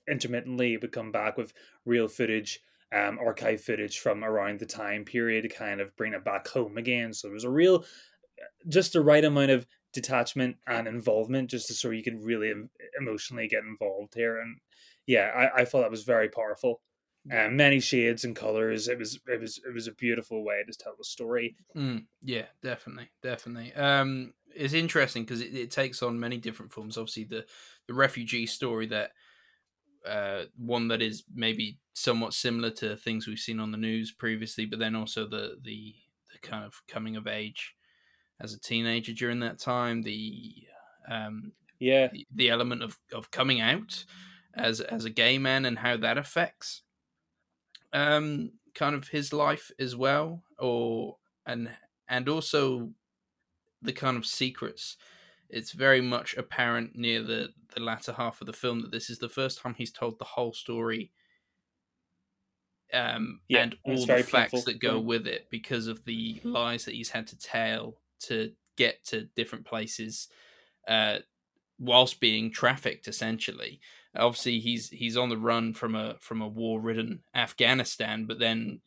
[0.07, 1.53] intermittently would come back with
[1.85, 2.59] real footage,
[2.93, 6.77] um, archive footage from around the time period to kind of bring it back home
[6.77, 7.13] again.
[7.13, 7.83] So there was a real,
[8.67, 12.53] just the right amount of detachment and involvement, just to so you could really
[12.99, 14.39] emotionally get involved here.
[14.39, 14.57] And
[15.07, 16.81] yeah, I, I thought that was very powerful.
[17.31, 18.87] Um, many shades and colors.
[18.87, 21.55] It was it was it was a beautiful way to tell the story.
[21.75, 23.73] Mm, yeah, definitely, definitely.
[23.73, 26.97] Um, it's interesting because it, it, takes on many different forms.
[26.97, 27.45] Obviously, the
[27.87, 29.11] the refugee story that
[30.07, 34.65] uh, one that is maybe somewhat similar to things we've seen on the news previously,
[34.65, 35.95] but then also the the,
[36.31, 37.75] the kind of coming of age
[38.39, 40.03] as a teenager during that time.
[40.03, 40.53] The
[41.09, 44.05] um, yeah, the, the element of of coming out
[44.53, 46.81] as as a gay man and how that affects
[47.93, 51.69] um kind of his life as well or and
[52.07, 52.89] and also
[53.85, 54.97] the kind of secrets
[55.49, 59.19] it's very much apparent near the the latter half of the film that this is
[59.19, 61.11] the first time he's told the whole story
[62.93, 64.61] um yeah, and all the facts painful.
[64.61, 69.03] that go with it because of the lies that he's had to tell to get
[69.05, 70.27] to different places
[70.87, 71.17] uh
[71.79, 73.79] whilst being trafficked essentially
[74.17, 78.81] obviously he's he's on the run from a from a war ridden Afghanistan, but then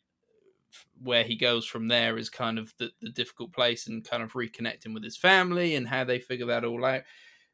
[1.01, 4.33] where he goes from there is kind of the, the difficult place and kind of
[4.33, 7.01] reconnecting with his family and how they figure that all out.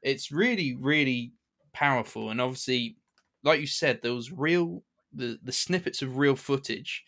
[0.01, 1.33] It's really, really
[1.73, 2.29] powerful.
[2.29, 2.97] And obviously,
[3.43, 7.03] like you said, those real the, the snippets of real footage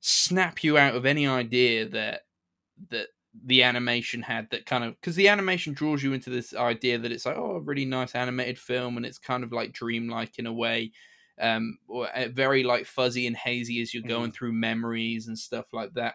[0.00, 2.22] snap you out of any idea that
[2.90, 3.08] that
[3.44, 7.12] the animation had that kind of because the animation draws you into this idea that
[7.12, 10.46] it's like oh a really nice animated film and it's kind of like dreamlike in
[10.46, 10.90] a way
[11.40, 14.34] um or uh, very like fuzzy and hazy as you're going mm.
[14.34, 16.14] through memories and stuff like that.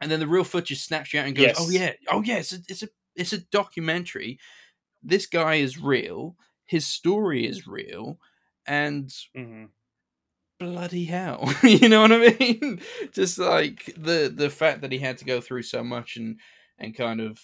[0.00, 1.68] And then the real footage snaps you out and goes oh, yes.
[1.68, 4.38] oh yeah oh yeah it's a, it's a it's a documentary.
[5.02, 6.36] This guy is real.
[6.64, 8.18] His story is real.
[8.66, 9.64] And mm-hmm.
[10.58, 11.52] bloody hell.
[11.62, 12.80] You know what i mean?
[13.12, 16.38] Just like the the fact that he had to go through so much and
[16.78, 17.40] and kind of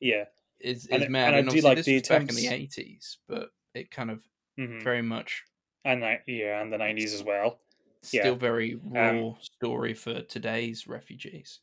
[0.00, 0.24] yeah.
[0.60, 1.34] is, is and, mad.
[1.34, 4.22] and, and i do like the back in the 80s but it kind of
[4.58, 4.80] mm-hmm.
[4.84, 5.42] very much
[5.84, 7.58] and that yeah and the 90s as well
[8.02, 8.34] still yeah.
[8.34, 11.60] very raw um, story for today's refugees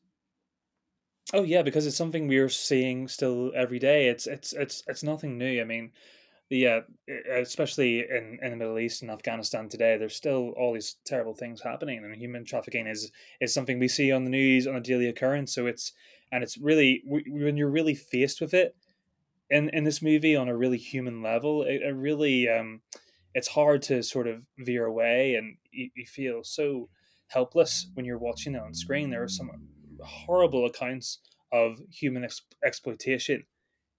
[1.33, 5.37] oh yeah because it's something we're seeing still every day it's it's it's it's nothing
[5.37, 5.91] new i mean
[6.49, 6.79] yeah,
[7.31, 11.61] especially in, in the Middle East and Afghanistan today, there's still all these terrible things
[11.61, 15.07] happening, and human trafficking is is something we see on the news on a daily
[15.07, 15.53] occurrence.
[15.53, 15.93] So it's
[16.31, 18.75] and it's really when you're really faced with it
[19.51, 22.81] in in this movie on a really human level, it, it really um,
[23.33, 26.89] it's hard to sort of veer away, and you, you feel so
[27.27, 29.09] helpless when you're watching it on screen.
[29.09, 29.49] There are some
[30.01, 31.19] horrible accounts
[31.51, 33.43] of human ex- exploitation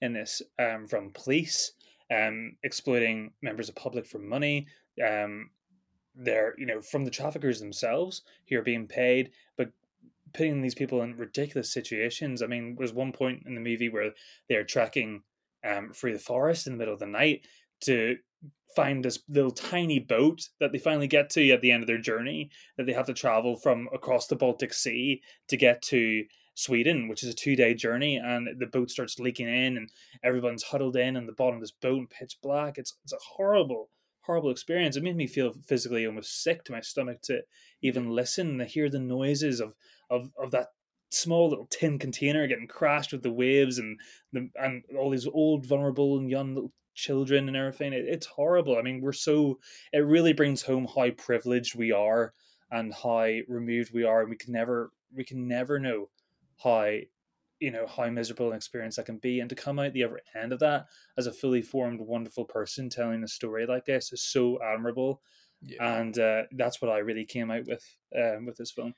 [0.00, 1.72] in this um, from police
[2.14, 4.66] um, exploiting members of public for money.
[5.04, 5.50] Um,
[6.14, 9.70] they're you know from the traffickers themselves who are being paid, but
[10.32, 12.42] putting these people in ridiculous situations.
[12.42, 14.12] I mean, there's one point in the movie where
[14.48, 15.22] they're tracking
[15.64, 17.46] um, through the forest in the middle of the night
[17.82, 18.16] to
[18.76, 22.00] find this little tiny boat that they finally get to at the end of their
[22.00, 27.08] journey that they have to travel from across the Baltic Sea to get to Sweden,
[27.08, 29.88] which is a two day journey, and the boat starts leaking in, and
[30.22, 32.76] everyone's huddled in on the bottom of this boat in pitch black.
[32.76, 33.88] It's it's a horrible,
[34.22, 34.96] horrible experience.
[34.96, 37.42] It made me feel physically almost sick to my stomach to
[37.82, 39.74] even listen and hear the noises of
[40.10, 40.68] of of that
[41.10, 43.98] small little tin container getting crashed with the waves and
[44.32, 47.92] the and all these old vulnerable and young little children and everything.
[47.92, 48.76] It, it's horrible.
[48.76, 49.58] I mean, we're so
[49.92, 52.32] it really brings home how privileged we are
[52.70, 56.08] and how removed we are, and we can never we can never know
[56.62, 56.90] how
[57.60, 60.20] you know how miserable an experience that can be and to come out the other
[60.40, 60.86] end of that
[61.18, 65.20] as a fully formed wonderful person telling a story like this is so admirable
[65.62, 65.98] yeah.
[65.98, 67.84] and uh, that's what i really came out with
[68.16, 68.94] um, with this film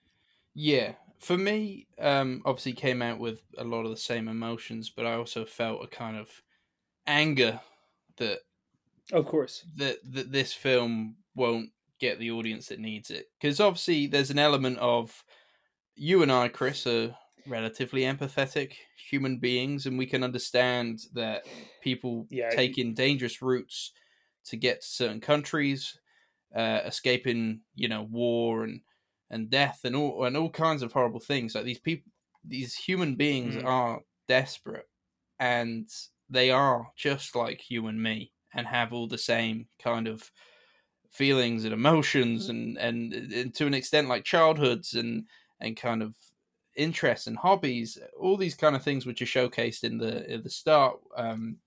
[0.55, 5.07] yeah for me um obviously came out with a lot of the same emotions but
[5.07, 6.31] i also felt a kind of
[7.07, 7.61] anger
[8.17, 8.41] that
[9.13, 9.65] of course.
[9.77, 13.27] that, that this film won't get the audience that needs it.
[13.41, 15.25] Because obviously there's an element of
[15.95, 17.15] you and i kris are
[17.47, 18.73] relatively empathetic
[19.11, 21.45] human beings and we can understand that
[21.83, 23.93] people yeah, taking dangerous routes
[24.45, 25.99] to get to certain countries
[26.55, 28.81] uh, escaping you know war and
[29.31, 31.55] and death and all and all kinds of horrible things.
[31.55, 32.11] Like these people
[32.45, 33.65] these human beings mm.
[33.65, 34.89] are desperate
[35.39, 35.89] and
[36.33, 40.31] they are just like you and me and have all the same kind of
[41.11, 45.29] feelings and emotions and and, and to an extent like childhoods and
[45.61, 46.17] and kind of
[46.77, 50.51] interests and hobbies, all these kind of things which are showcased in the in the
[50.51, 51.01] start.
[51.17, 51.61] Um,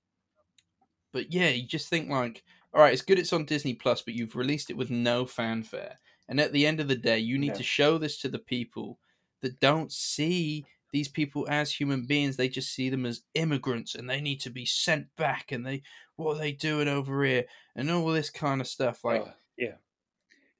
[1.11, 4.13] but yeah, you just think like, all right, it's good it's on Disney Plus, but
[4.13, 5.99] you've released it with no fanfare.
[6.27, 7.55] And at the end of the day, you need Yeah.
[7.55, 8.99] to show this to the people
[9.41, 12.37] that don't see these people as human beings.
[12.37, 15.81] They just see them as immigrants and they need to be sent back and they
[16.15, 17.45] what are they doing over here
[17.75, 19.03] and all this kind of stuff.
[19.03, 19.73] Like Oh, yeah.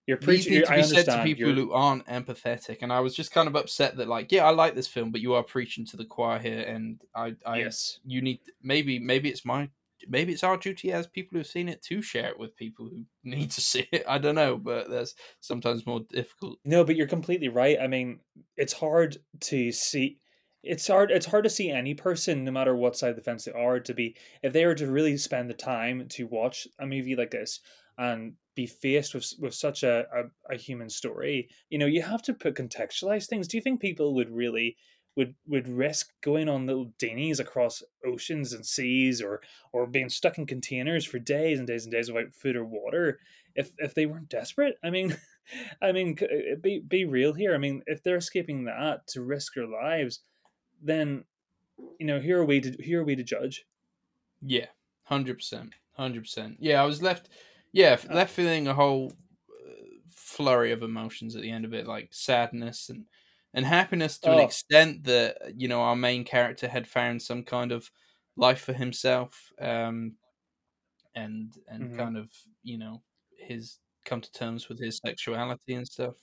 [0.08, 0.54] You're these preaching.
[0.54, 2.80] need to I be said to people you're- who aren't empathetic.
[2.82, 5.22] And I was just kind of upset that like, yeah, I like this film, but
[5.22, 8.00] you are preaching to the choir here and I, I yes.
[8.06, 9.70] you need maybe maybe it's my
[10.08, 13.06] maybe it's our duty as people who've seen it to share it with people who
[13.24, 14.04] need to see it.
[14.08, 16.60] I don't know, but that's sometimes more difficult.
[16.66, 17.78] No, but you're completely right.
[17.80, 18.20] I mean,
[18.58, 20.20] it's hard to see.
[20.64, 21.12] It's hard.
[21.12, 23.80] It's hard to see any person, no matter what side of the fence they are,
[23.80, 27.32] to be if they were to really spend the time to watch a movie like
[27.32, 27.60] this
[27.98, 31.50] and be faced with with such a, a, a human story.
[31.70, 33.48] You know, you have to put contextualize things.
[33.48, 34.78] Do you think people would really
[35.16, 40.38] would would risk going on little dinghies across oceans and seas, or or being stuck
[40.38, 43.20] in containers for days and days and days without food or water
[43.56, 44.78] if if they weren't desperate?
[44.84, 45.18] I mean.
[45.80, 47.54] I mean, uh, be be real here.
[47.54, 50.22] I mean, if they're escaping that to risk their lives,
[50.82, 51.24] then
[52.00, 53.66] you know, here are we to here are we to judge.
[54.42, 54.68] Yeah,
[55.04, 56.58] hundred percent, hundred percent.
[56.60, 57.30] Yeah, I was left,
[57.72, 59.14] yeah, Uh, left feeling a whole
[59.50, 63.06] uh, flurry of emotions at the end of it, like sadness and
[63.56, 64.50] and happiness to an Oh.
[64.50, 67.92] extent that you know our main character had found some kind of
[68.38, 70.18] life for himself, um,
[71.16, 71.98] and and Mhm.
[71.98, 72.32] kind of
[72.64, 73.04] you know
[73.38, 76.16] his come to terms with his sexuality and stuff.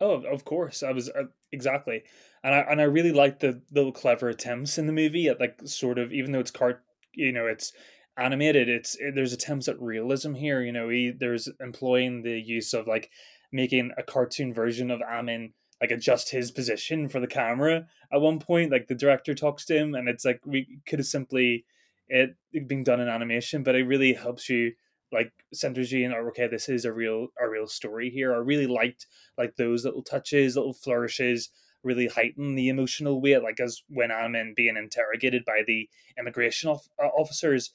[0.00, 2.04] Oh, of course, I was uh, exactly,
[2.44, 5.58] and I and I really liked the little clever attempts in the movie at like
[5.66, 7.72] sort of even though it's cart, you know, it's
[8.18, 8.68] animated.
[8.68, 10.62] It's it, there's attempts at realism here.
[10.62, 13.10] You know, he there's employing the use of like
[13.52, 18.38] making a cartoon version of Amin like adjust his position for the camera at one
[18.38, 18.70] point.
[18.70, 21.64] Like the director talks to him, and it's like we could have simply
[22.08, 22.36] it
[22.66, 24.72] being done in animation, but it really helps you
[25.12, 28.38] like centers you in oh, okay this is a real a real story here i
[28.38, 29.06] really liked
[29.38, 31.50] like those little touches little flourishes
[31.82, 36.80] really heighten the emotional weight like as when Amin being interrogated by the immigration of,
[37.02, 37.70] uh, officers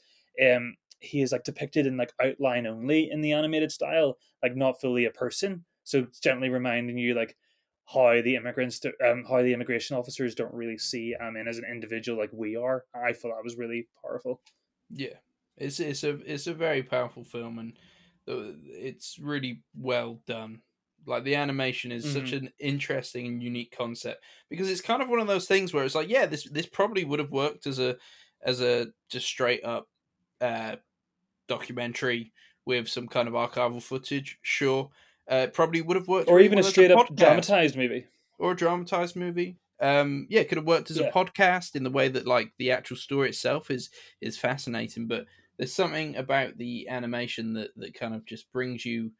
[0.45, 4.81] um he is like depicted in like outline only in the animated style like not
[4.81, 7.37] fully a person so gently reminding you like
[7.87, 11.65] how the immigrants do, um how the immigration officers don't really see Amin as an
[11.65, 14.41] individual like we are i thought that was really powerful
[14.89, 15.19] Yeah,
[15.57, 17.77] it's it's a it's a very powerful film, and
[18.27, 20.63] uh, it's really well done.
[21.05, 25.19] Like the animation is such an interesting and unique concept because it's kind of one
[25.19, 27.97] of those things where it's like, yeah, this this probably would have worked as a
[28.41, 29.89] as a just straight up
[30.41, 30.77] uh,
[31.47, 32.33] documentary
[32.65, 34.39] with some kind of archival footage.
[34.41, 34.91] Sure,
[35.31, 37.77] uh, probably would have worked, or really even a well as straight up podcast dramatized
[37.77, 38.07] movie
[38.39, 39.57] or a dramatized movie.
[39.79, 41.07] Um, yeah, it could have worked as Yeah.
[41.07, 43.89] a podcast in the way that like the actual story itself is
[44.21, 49.11] is fascinating, but there's something about the animation that that kind of just brings you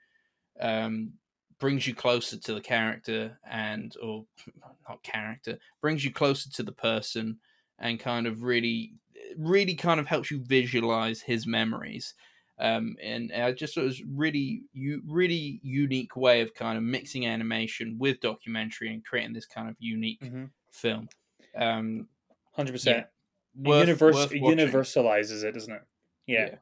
[0.60, 1.13] um
[1.60, 4.26] brings you closer to the character and or
[4.89, 7.39] not character brings you closer to the person
[7.80, 8.95] and kind of really
[9.38, 12.13] really kind of helps you visualize his memories
[12.62, 16.84] um and i just thought it was really you really unique way of kind of
[16.84, 20.45] mixing animation with documentary and creating this kind of unique mm-hmm.
[20.71, 21.10] film.
[21.58, 22.08] Um
[22.58, 22.91] 100% Yeah.
[23.00, 23.08] It
[23.58, 25.82] worth, universe universalizes it doesn't it?
[26.28, 26.56] Yeah, Yeah.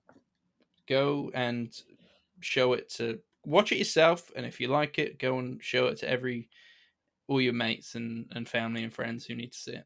[0.87, 1.75] go and
[2.39, 5.97] show it to watch it yourself and if you like it go and show it
[5.99, 6.49] to every
[7.27, 9.85] all your mates and, and family and friends who need to see it.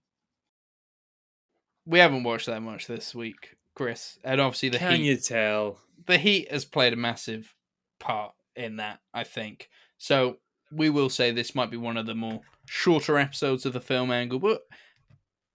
[1.85, 5.79] We haven't watched that much this week kris and obviously the can heat you tell
[6.05, 7.53] the heat has played a massive
[7.99, 9.69] part in that i think.
[9.97, 10.37] So
[10.71, 14.09] we will say this might be one of the more shorter episodes of the film
[14.11, 14.61] angle but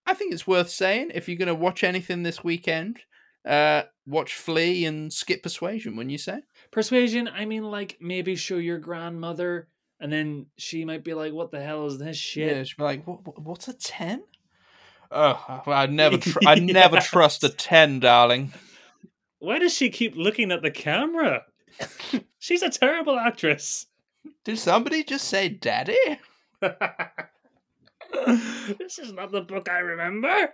[0.05, 2.99] i think it's worth saying if you're going to watch anything this weekend
[3.47, 6.41] uh watch Flee and skip persuasion wouldn't you say?
[6.71, 9.67] Persuasion i mean like maybe show your grandmother
[9.99, 12.55] and then she might be like what the hell is this shit?
[12.57, 14.23] yeah she'd be like what, what- what's a 10
[15.11, 18.53] oh i never tr- i never trust a 10 darling
[19.39, 21.43] why does she keep looking at the camera?
[22.39, 23.87] She's a terrible actress.
[24.43, 25.97] Did somebody just say daddy?
[28.79, 30.53] This is not the book i remember.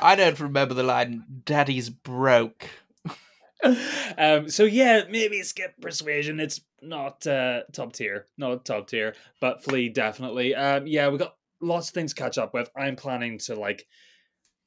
[0.00, 2.68] I don't remember the line daddy's broke.
[4.18, 6.40] Um so yeah maybe skip persuasion.
[6.40, 8.26] It's not uh top tier.
[8.38, 10.54] Not top tier but Flee definitely.
[10.54, 12.70] Um yeah we got lots of things to catch up with.
[12.76, 13.86] I'm planning to like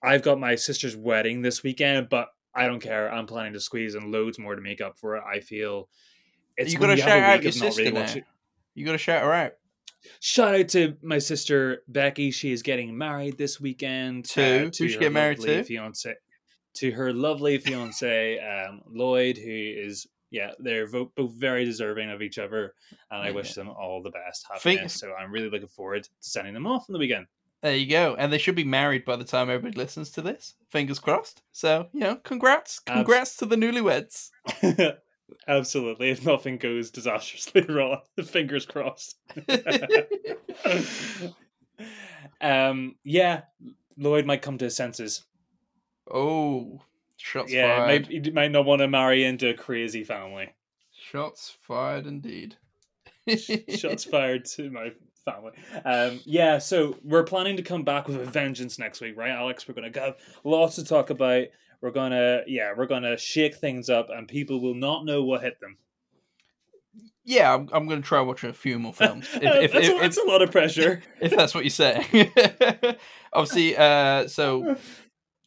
[0.04, 3.96] i've got my sister's wedding this weekend but i don't care i'm planning to squeeze
[3.96, 5.88] in loads more to make up for it i feel
[6.58, 8.24] it's you gotta shout out your sister watching-
[8.74, 9.52] You gotta shout her out.
[10.22, 12.32] Shout out to my sister Becky.
[12.32, 14.26] She is getting married this weekend.
[14.30, 14.42] To?
[14.42, 15.64] uh, Who's she her getting married lovely to?
[15.64, 16.16] Fiance.
[16.76, 22.22] to her lovely fiance um, Lloyd, who is yeah, they're both, both very deserving of
[22.22, 22.74] each other,
[23.12, 24.94] and I wish them all the best happiness.
[24.94, 27.26] so I'm really looking forward to sending them off on the weekend.
[27.62, 30.56] There you go, and they should be married by the time everybody listens to this.
[30.70, 31.42] Fingers crossed.
[31.52, 34.30] So you know, congrats, congrats Abs- to the newlyweds.
[35.48, 36.10] Absolutely.
[36.10, 39.18] If nothing goes disastrously wrong, fingers crossed.
[42.42, 43.42] um, yeah,
[43.98, 45.26] Lloyd might come to his senses.
[46.12, 46.82] Oh,
[47.18, 48.08] shots yeah, fired.
[48.10, 50.50] Yeah, he might not want to marry into a crazy family.
[51.12, 52.56] Shots fired, indeed.
[53.76, 54.92] shots fired to my
[55.24, 55.52] family.
[55.86, 59.68] Um, yeah, so we're planning to come back with a vengeance next week, right, Alex?
[59.68, 61.46] We're to have lots to talk about.
[61.82, 65.60] We're gonna, yeah, we're gonna shake things up, and people will not know what hit
[65.62, 65.78] them.
[67.24, 69.30] Yeah, I'm, I'm to try watching a few more films.
[69.36, 71.04] If, if, that's, if, a, that's a lot of pressure.
[71.22, 72.06] If that's what you say.
[73.34, 74.76] Obviously, uh, so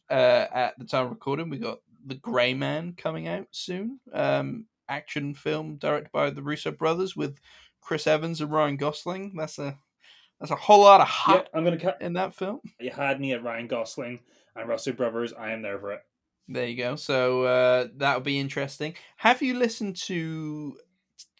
[0.09, 3.99] uh, at the time of recording, we got The Gray Man coming out soon.
[4.13, 7.37] Um, action film directed by the Russo brothers with
[7.83, 9.33] Chris Evans and Ryan Gosling.
[9.35, 9.77] That's a
[10.39, 11.49] that's a whole lot of hot.
[11.53, 12.59] Yeah, I'm gonna cut in that film.
[12.79, 14.19] You had me at Ryan Gosling
[14.55, 15.33] and Russo brothers.
[15.33, 16.01] I am there for it.
[16.47, 16.95] There you go.
[16.95, 18.95] So uh, that'll be interesting.
[19.17, 20.77] Have you listened to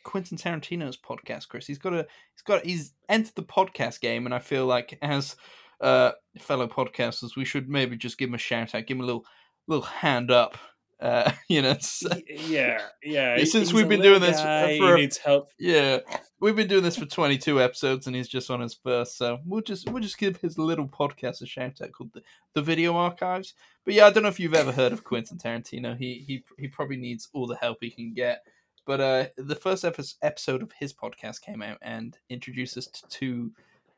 [0.04, 1.68] Quentin Tarantino's podcast, Kris?
[1.68, 5.36] He's got a he's got he's entered the podcast game, and I feel like as
[5.82, 9.06] uh, fellow podcasters, we should maybe just give him a shout out, give him a
[9.08, 9.26] little
[9.68, 10.58] little hand up
[11.04, 13.44] uh, you know, so, yeah, yeah.
[13.44, 15.52] Since we've been doing this guy, for, needs help.
[15.60, 16.00] Yeah,
[16.40, 19.18] we've been doing this for 22 episodes, and he's just on his first.
[19.18, 22.22] So we'll just we'll just give his little podcast a shout out called the,
[22.54, 23.54] the Video Archives.
[23.84, 25.98] But yeah, I don't know if you've ever heard of Quentin Tarantino.
[25.98, 28.46] He he he probably needs all the help he can get.
[28.86, 33.52] But uh, the first episode of his podcast came out and introduced us to two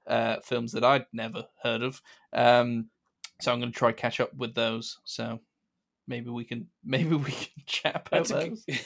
[0.08, 2.01] uh, films that I'd never heard of.
[2.34, 2.89] Um,
[3.41, 4.99] so I'm going to try catch up with those.
[5.03, 5.39] So
[6.08, 8.64] maybe we can maybe we can chat about that's those.
[8.70, 8.80] A,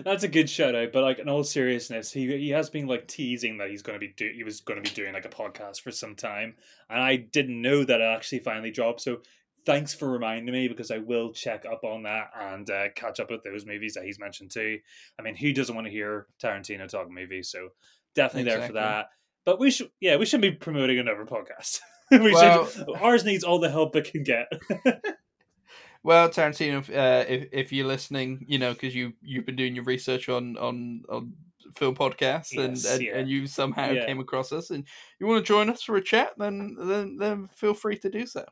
[0.04, 3.08] that's a good shout out, but like in all seriousness, he he has been like
[3.08, 5.28] teasing that he's going to be do he was going to be doing like a
[5.28, 6.54] podcast for some time,
[6.88, 9.00] and I didn't know that it actually finally dropped.
[9.00, 9.20] So
[9.64, 13.30] thanks for reminding me because I will check up on that and uh, catch up
[13.30, 14.78] with those movies that he's mentioned too.
[15.18, 17.50] I mean, who doesn't want to hear Tarantino talk movies?
[17.50, 17.68] So
[18.14, 18.60] definitely exactly.
[18.60, 19.06] there for that.
[19.44, 21.80] But we should, yeah, we should be promoting another podcast.
[22.10, 22.88] we well, should.
[23.00, 24.46] Ours needs all the help it can get.
[26.04, 29.84] Well, Tarantino, uh, if if you're listening, you know because you you've been doing your
[29.84, 31.32] research on on on
[31.76, 33.16] film podcasts and yes, and, yeah.
[33.16, 34.04] and, you somehow yeah.
[34.04, 34.84] came across us and
[35.18, 38.26] you want to join us for a chat, then then then feel free to do
[38.26, 38.44] so.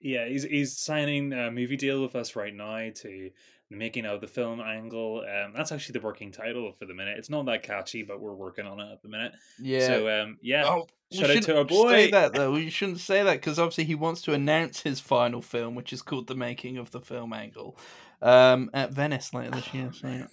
[0.00, 3.30] Yeah, he's he's signing a movie deal with us right now to
[3.70, 5.20] the making of the film angle.
[5.20, 7.18] Um, that's actually the working title for the minute.
[7.18, 9.32] It's not that catchy, but we're working on it at the minute.
[9.60, 9.86] Yeah.
[9.86, 10.64] So um, yeah.
[10.66, 11.90] Oh, Shout out to our boy.
[11.90, 12.52] Say that though.
[12.52, 16.02] We shouldn't say that because obviously he wants to announce his final film, which is
[16.02, 17.78] called "The Making of the Film Angle,"
[18.20, 19.90] um, at Venice later this year.
[19.92, 20.26] So.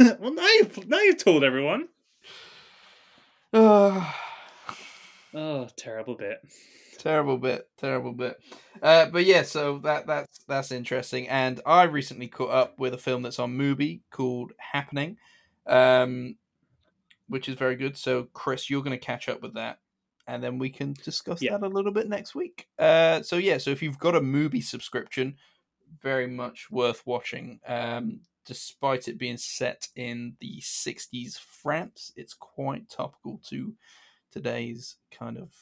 [0.18, 1.88] well, now you've now you've told everyone.
[3.52, 4.08] oh,
[5.76, 6.40] terrible bit.
[6.98, 7.68] Terrible bit.
[7.76, 8.40] Terrible bit.
[8.82, 11.28] Uh, but yeah, so that that's that's interesting.
[11.28, 15.18] And I recently caught up with a film that's on Mubi called Happening.
[15.66, 16.36] Um,
[17.28, 17.96] which is very good.
[17.96, 19.78] So, Kris, you're going to catch up with that,
[20.26, 21.52] and then we can discuss yeah.
[21.52, 22.68] that a little bit next week.
[22.78, 25.36] Uh, so yeah, so if you've got a Mubi subscription,
[26.02, 27.60] very much worth watching.
[27.66, 33.74] Um, despite it being set in the 60s France, it's quite topical to
[34.32, 35.52] today's kind of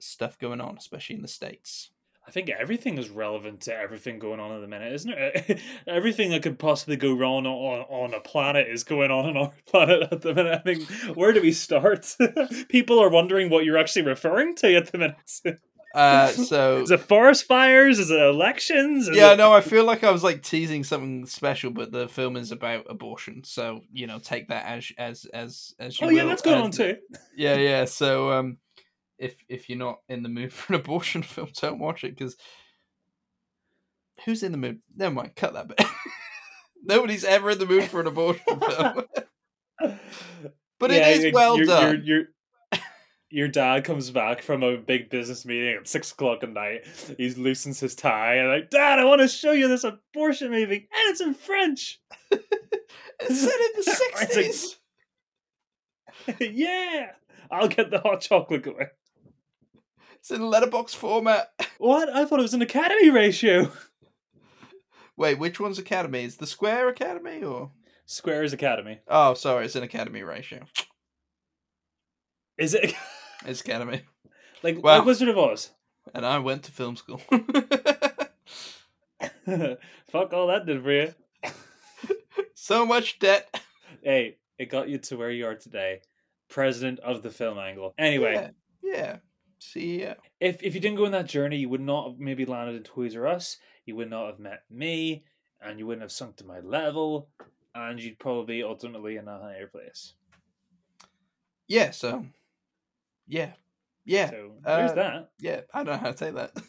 [0.00, 1.90] stuff going on, especially in the States.
[2.26, 5.60] I think everything is relevant to everything going on at the minute, isn't it?
[5.86, 9.52] everything that could possibly go wrong on, on a planet is going on on our
[9.66, 10.62] planet at the minute.
[10.64, 10.82] I mean,
[11.14, 12.16] where do we start?
[12.68, 15.60] People are wondering what you're actually referring to at the minute.
[15.94, 18.00] Uh, so is it forest fires?
[18.00, 19.06] Is it elections?
[19.06, 19.36] Is yeah, it...
[19.36, 22.86] no, I feel like I was like teasing something special, but the film is about
[22.90, 26.00] abortion, so you know, take that as as as as.
[26.00, 26.16] You oh will.
[26.16, 26.96] yeah, that's going and, on too.
[27.36, 27.84] Yeah, yeah.
[27.84, 28.56] So um,
[29.24, 32.36] if if you're not in the mood for an abortion film, don't watch it because
[34.24, 34.80] who's in the mood?
[34.94, 35.82] Never mind, cut that bit.
[36.84, 39.04] Nobody's ever in the mood for an abortion film.
[40.78, 42.02] but yeah, it is well you're, done.
[42.04, 42.26] You're, you're,
[43.30, 46.82] your dad comes back from a big business meeting at six o'clock at night.
[47.16, 50.76] He loosens his tie and like, Dad, I want to show you this abortion movie,
[50.76, 52.00] and it's in French.
[52.30, 54.76] it's set in the sixties.
[56.38, 57.12] yeah,
[57.50, 58.88] I'll get the hot chocolate going.
[60.24, 61.52] It's in letterbox format.
[61.78, 62.08] What?
[62.08, 63.70] I thought it was an Academy ratio.
[65.18, 66.24] Wait, which one's Academy?
[66.24, 67.72] Is the Square Academy or
[68.06, 69.00] Square is Academy?
[69.06, 70.60] Oh, sorry, it's an Academy ratio.
[72.56, 72.94] Is it?
[73.44, 74.00] it's Academy.
[74.62, 75.72] Like, well, like Wizard of Oz.
[76.14, 77.18] And I went to film school.
[77.28, 77.42] Fuck
[80.32, 81.14] all that did for you.
[82.54, 83.60] So much debt.
[84.02, 86.00] Hey, it got you to where you are today,
[86.48, 87.92] president of the film angle.
[87.98, 88.50] Anyway, Yeah.
[88.82, 89.16] yeah.
[89.64, 90.16] CEO.
[90.40, 92.82] if if you didn't go on that journey, you would not have maybe landed in
[92.82, 93.58] Toys R Us.
[93.86, 95.24] You would not have met me,
[95.60, 97.28] and you wouldn't have sunk to my level,
[97.74, 100.14] and you'd probably ultimately in a higher place.
[101.66, 102.26] Yeah, so
[103.26, 103.52] yeah.
[104.04, 104.30] Yeah.
[104.30, 105.30] So there's uh, that.
[105.40, 105.60] Yeah.
[105.72, 106.52] I don't know how to say that.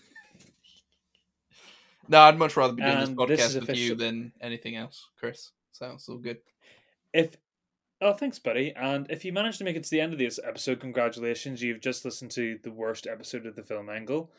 [2.08, 4.76] no, I'd much rather be doing this And this podcast is with you than anything
[4.76, 5.52] else, Kris.
[5.72, 6.38] Sounds all good.
[7.14, 7.36] If
[8.06, 8.72] oh, thanks, buddy.
[8.76, 11.62] And if you managed to make it to the end of this episode, congratulations!
[11.62, 14.32] You've just listened to the worst episode of the film angle,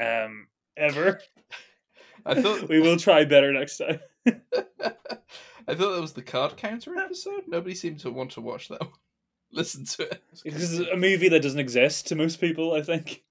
[0.00, 1.20] um, ever.
[2.26, 4.00] I thought we will try better next time.
[4.26, 7.42] I thought that was the card counter episode.
[7.46, 8.90] Nobody seemed to want to watch that one.
[9.52, 10.22] Listen to it.
[10.44, 13.24] This is a movie that doesn't exist to most people, I think.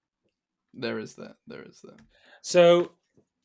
[0.74, 1.36] There is that.
[1.48, 2.00] There is that.
[2.42, 2.92] So,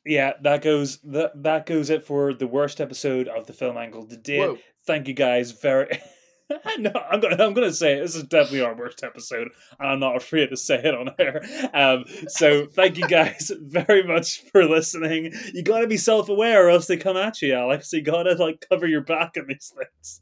[0.05, 4.05] yeah, that goes that that goes it for the worst episode of the film angle
[4.05, 4.39] to date.
[4.39, 4.57] Whoa.
[4.85, 5.99] Thank you guys very.
[6.79, 8.01] no, I'm gonna I'm gonna say it.
[8.01, 11.41] this is definitely our worst episode, and I'm not afraid to say it on air.
[11.73, 15.33] Um, so thank you guys very much for listening.
[15.53, 17.91] You gotta be self aware, or else they come at you, Alex.
[17.93, 20.21] You gotta like cover your back in these things.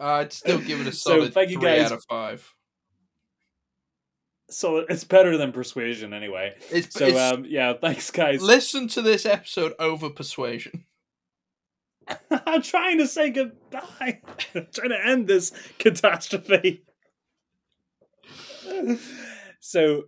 [0.00, 1.86] I'd still give it a So, solid thank you three guys.
[1.86, 2.54] out of five.
[4.50, 6.54] So it's better than persuasion, anyway.
[6.70, 8.40] It's, So it's- um, yeah, thanks guys.
[8.40, 10.84] listen to this episode over persuasion.
[12.30, 14.20] I'm trying to say goodbye.
[14.54, 16.84] I'm trying to end this catastrophe.
[19.60, 20.04] so,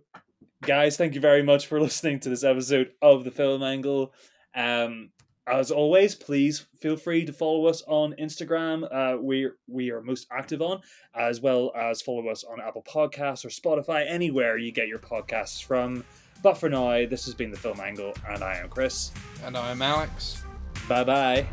[0.61, 4.13] guys, thank you very much for listening to this episode of the Film Angle.
[4.55, 5.11] Um,
[5.47, 8.87] as always, please feel free to follow us on Instagram.
[8.91, 10.81] Uh, we we are most active on,
[11.15, 15.63] as well as follow us on Apple Podcasts or Spotify, anywhere you get your podcasts
[15.63, 16.05] from.
[16.43, 19.11] But for now, this has been the Film Angle, and I am Kris.
[19.43, 20.43] And I'm Alex.
[20.87, 21.47] Bye bye.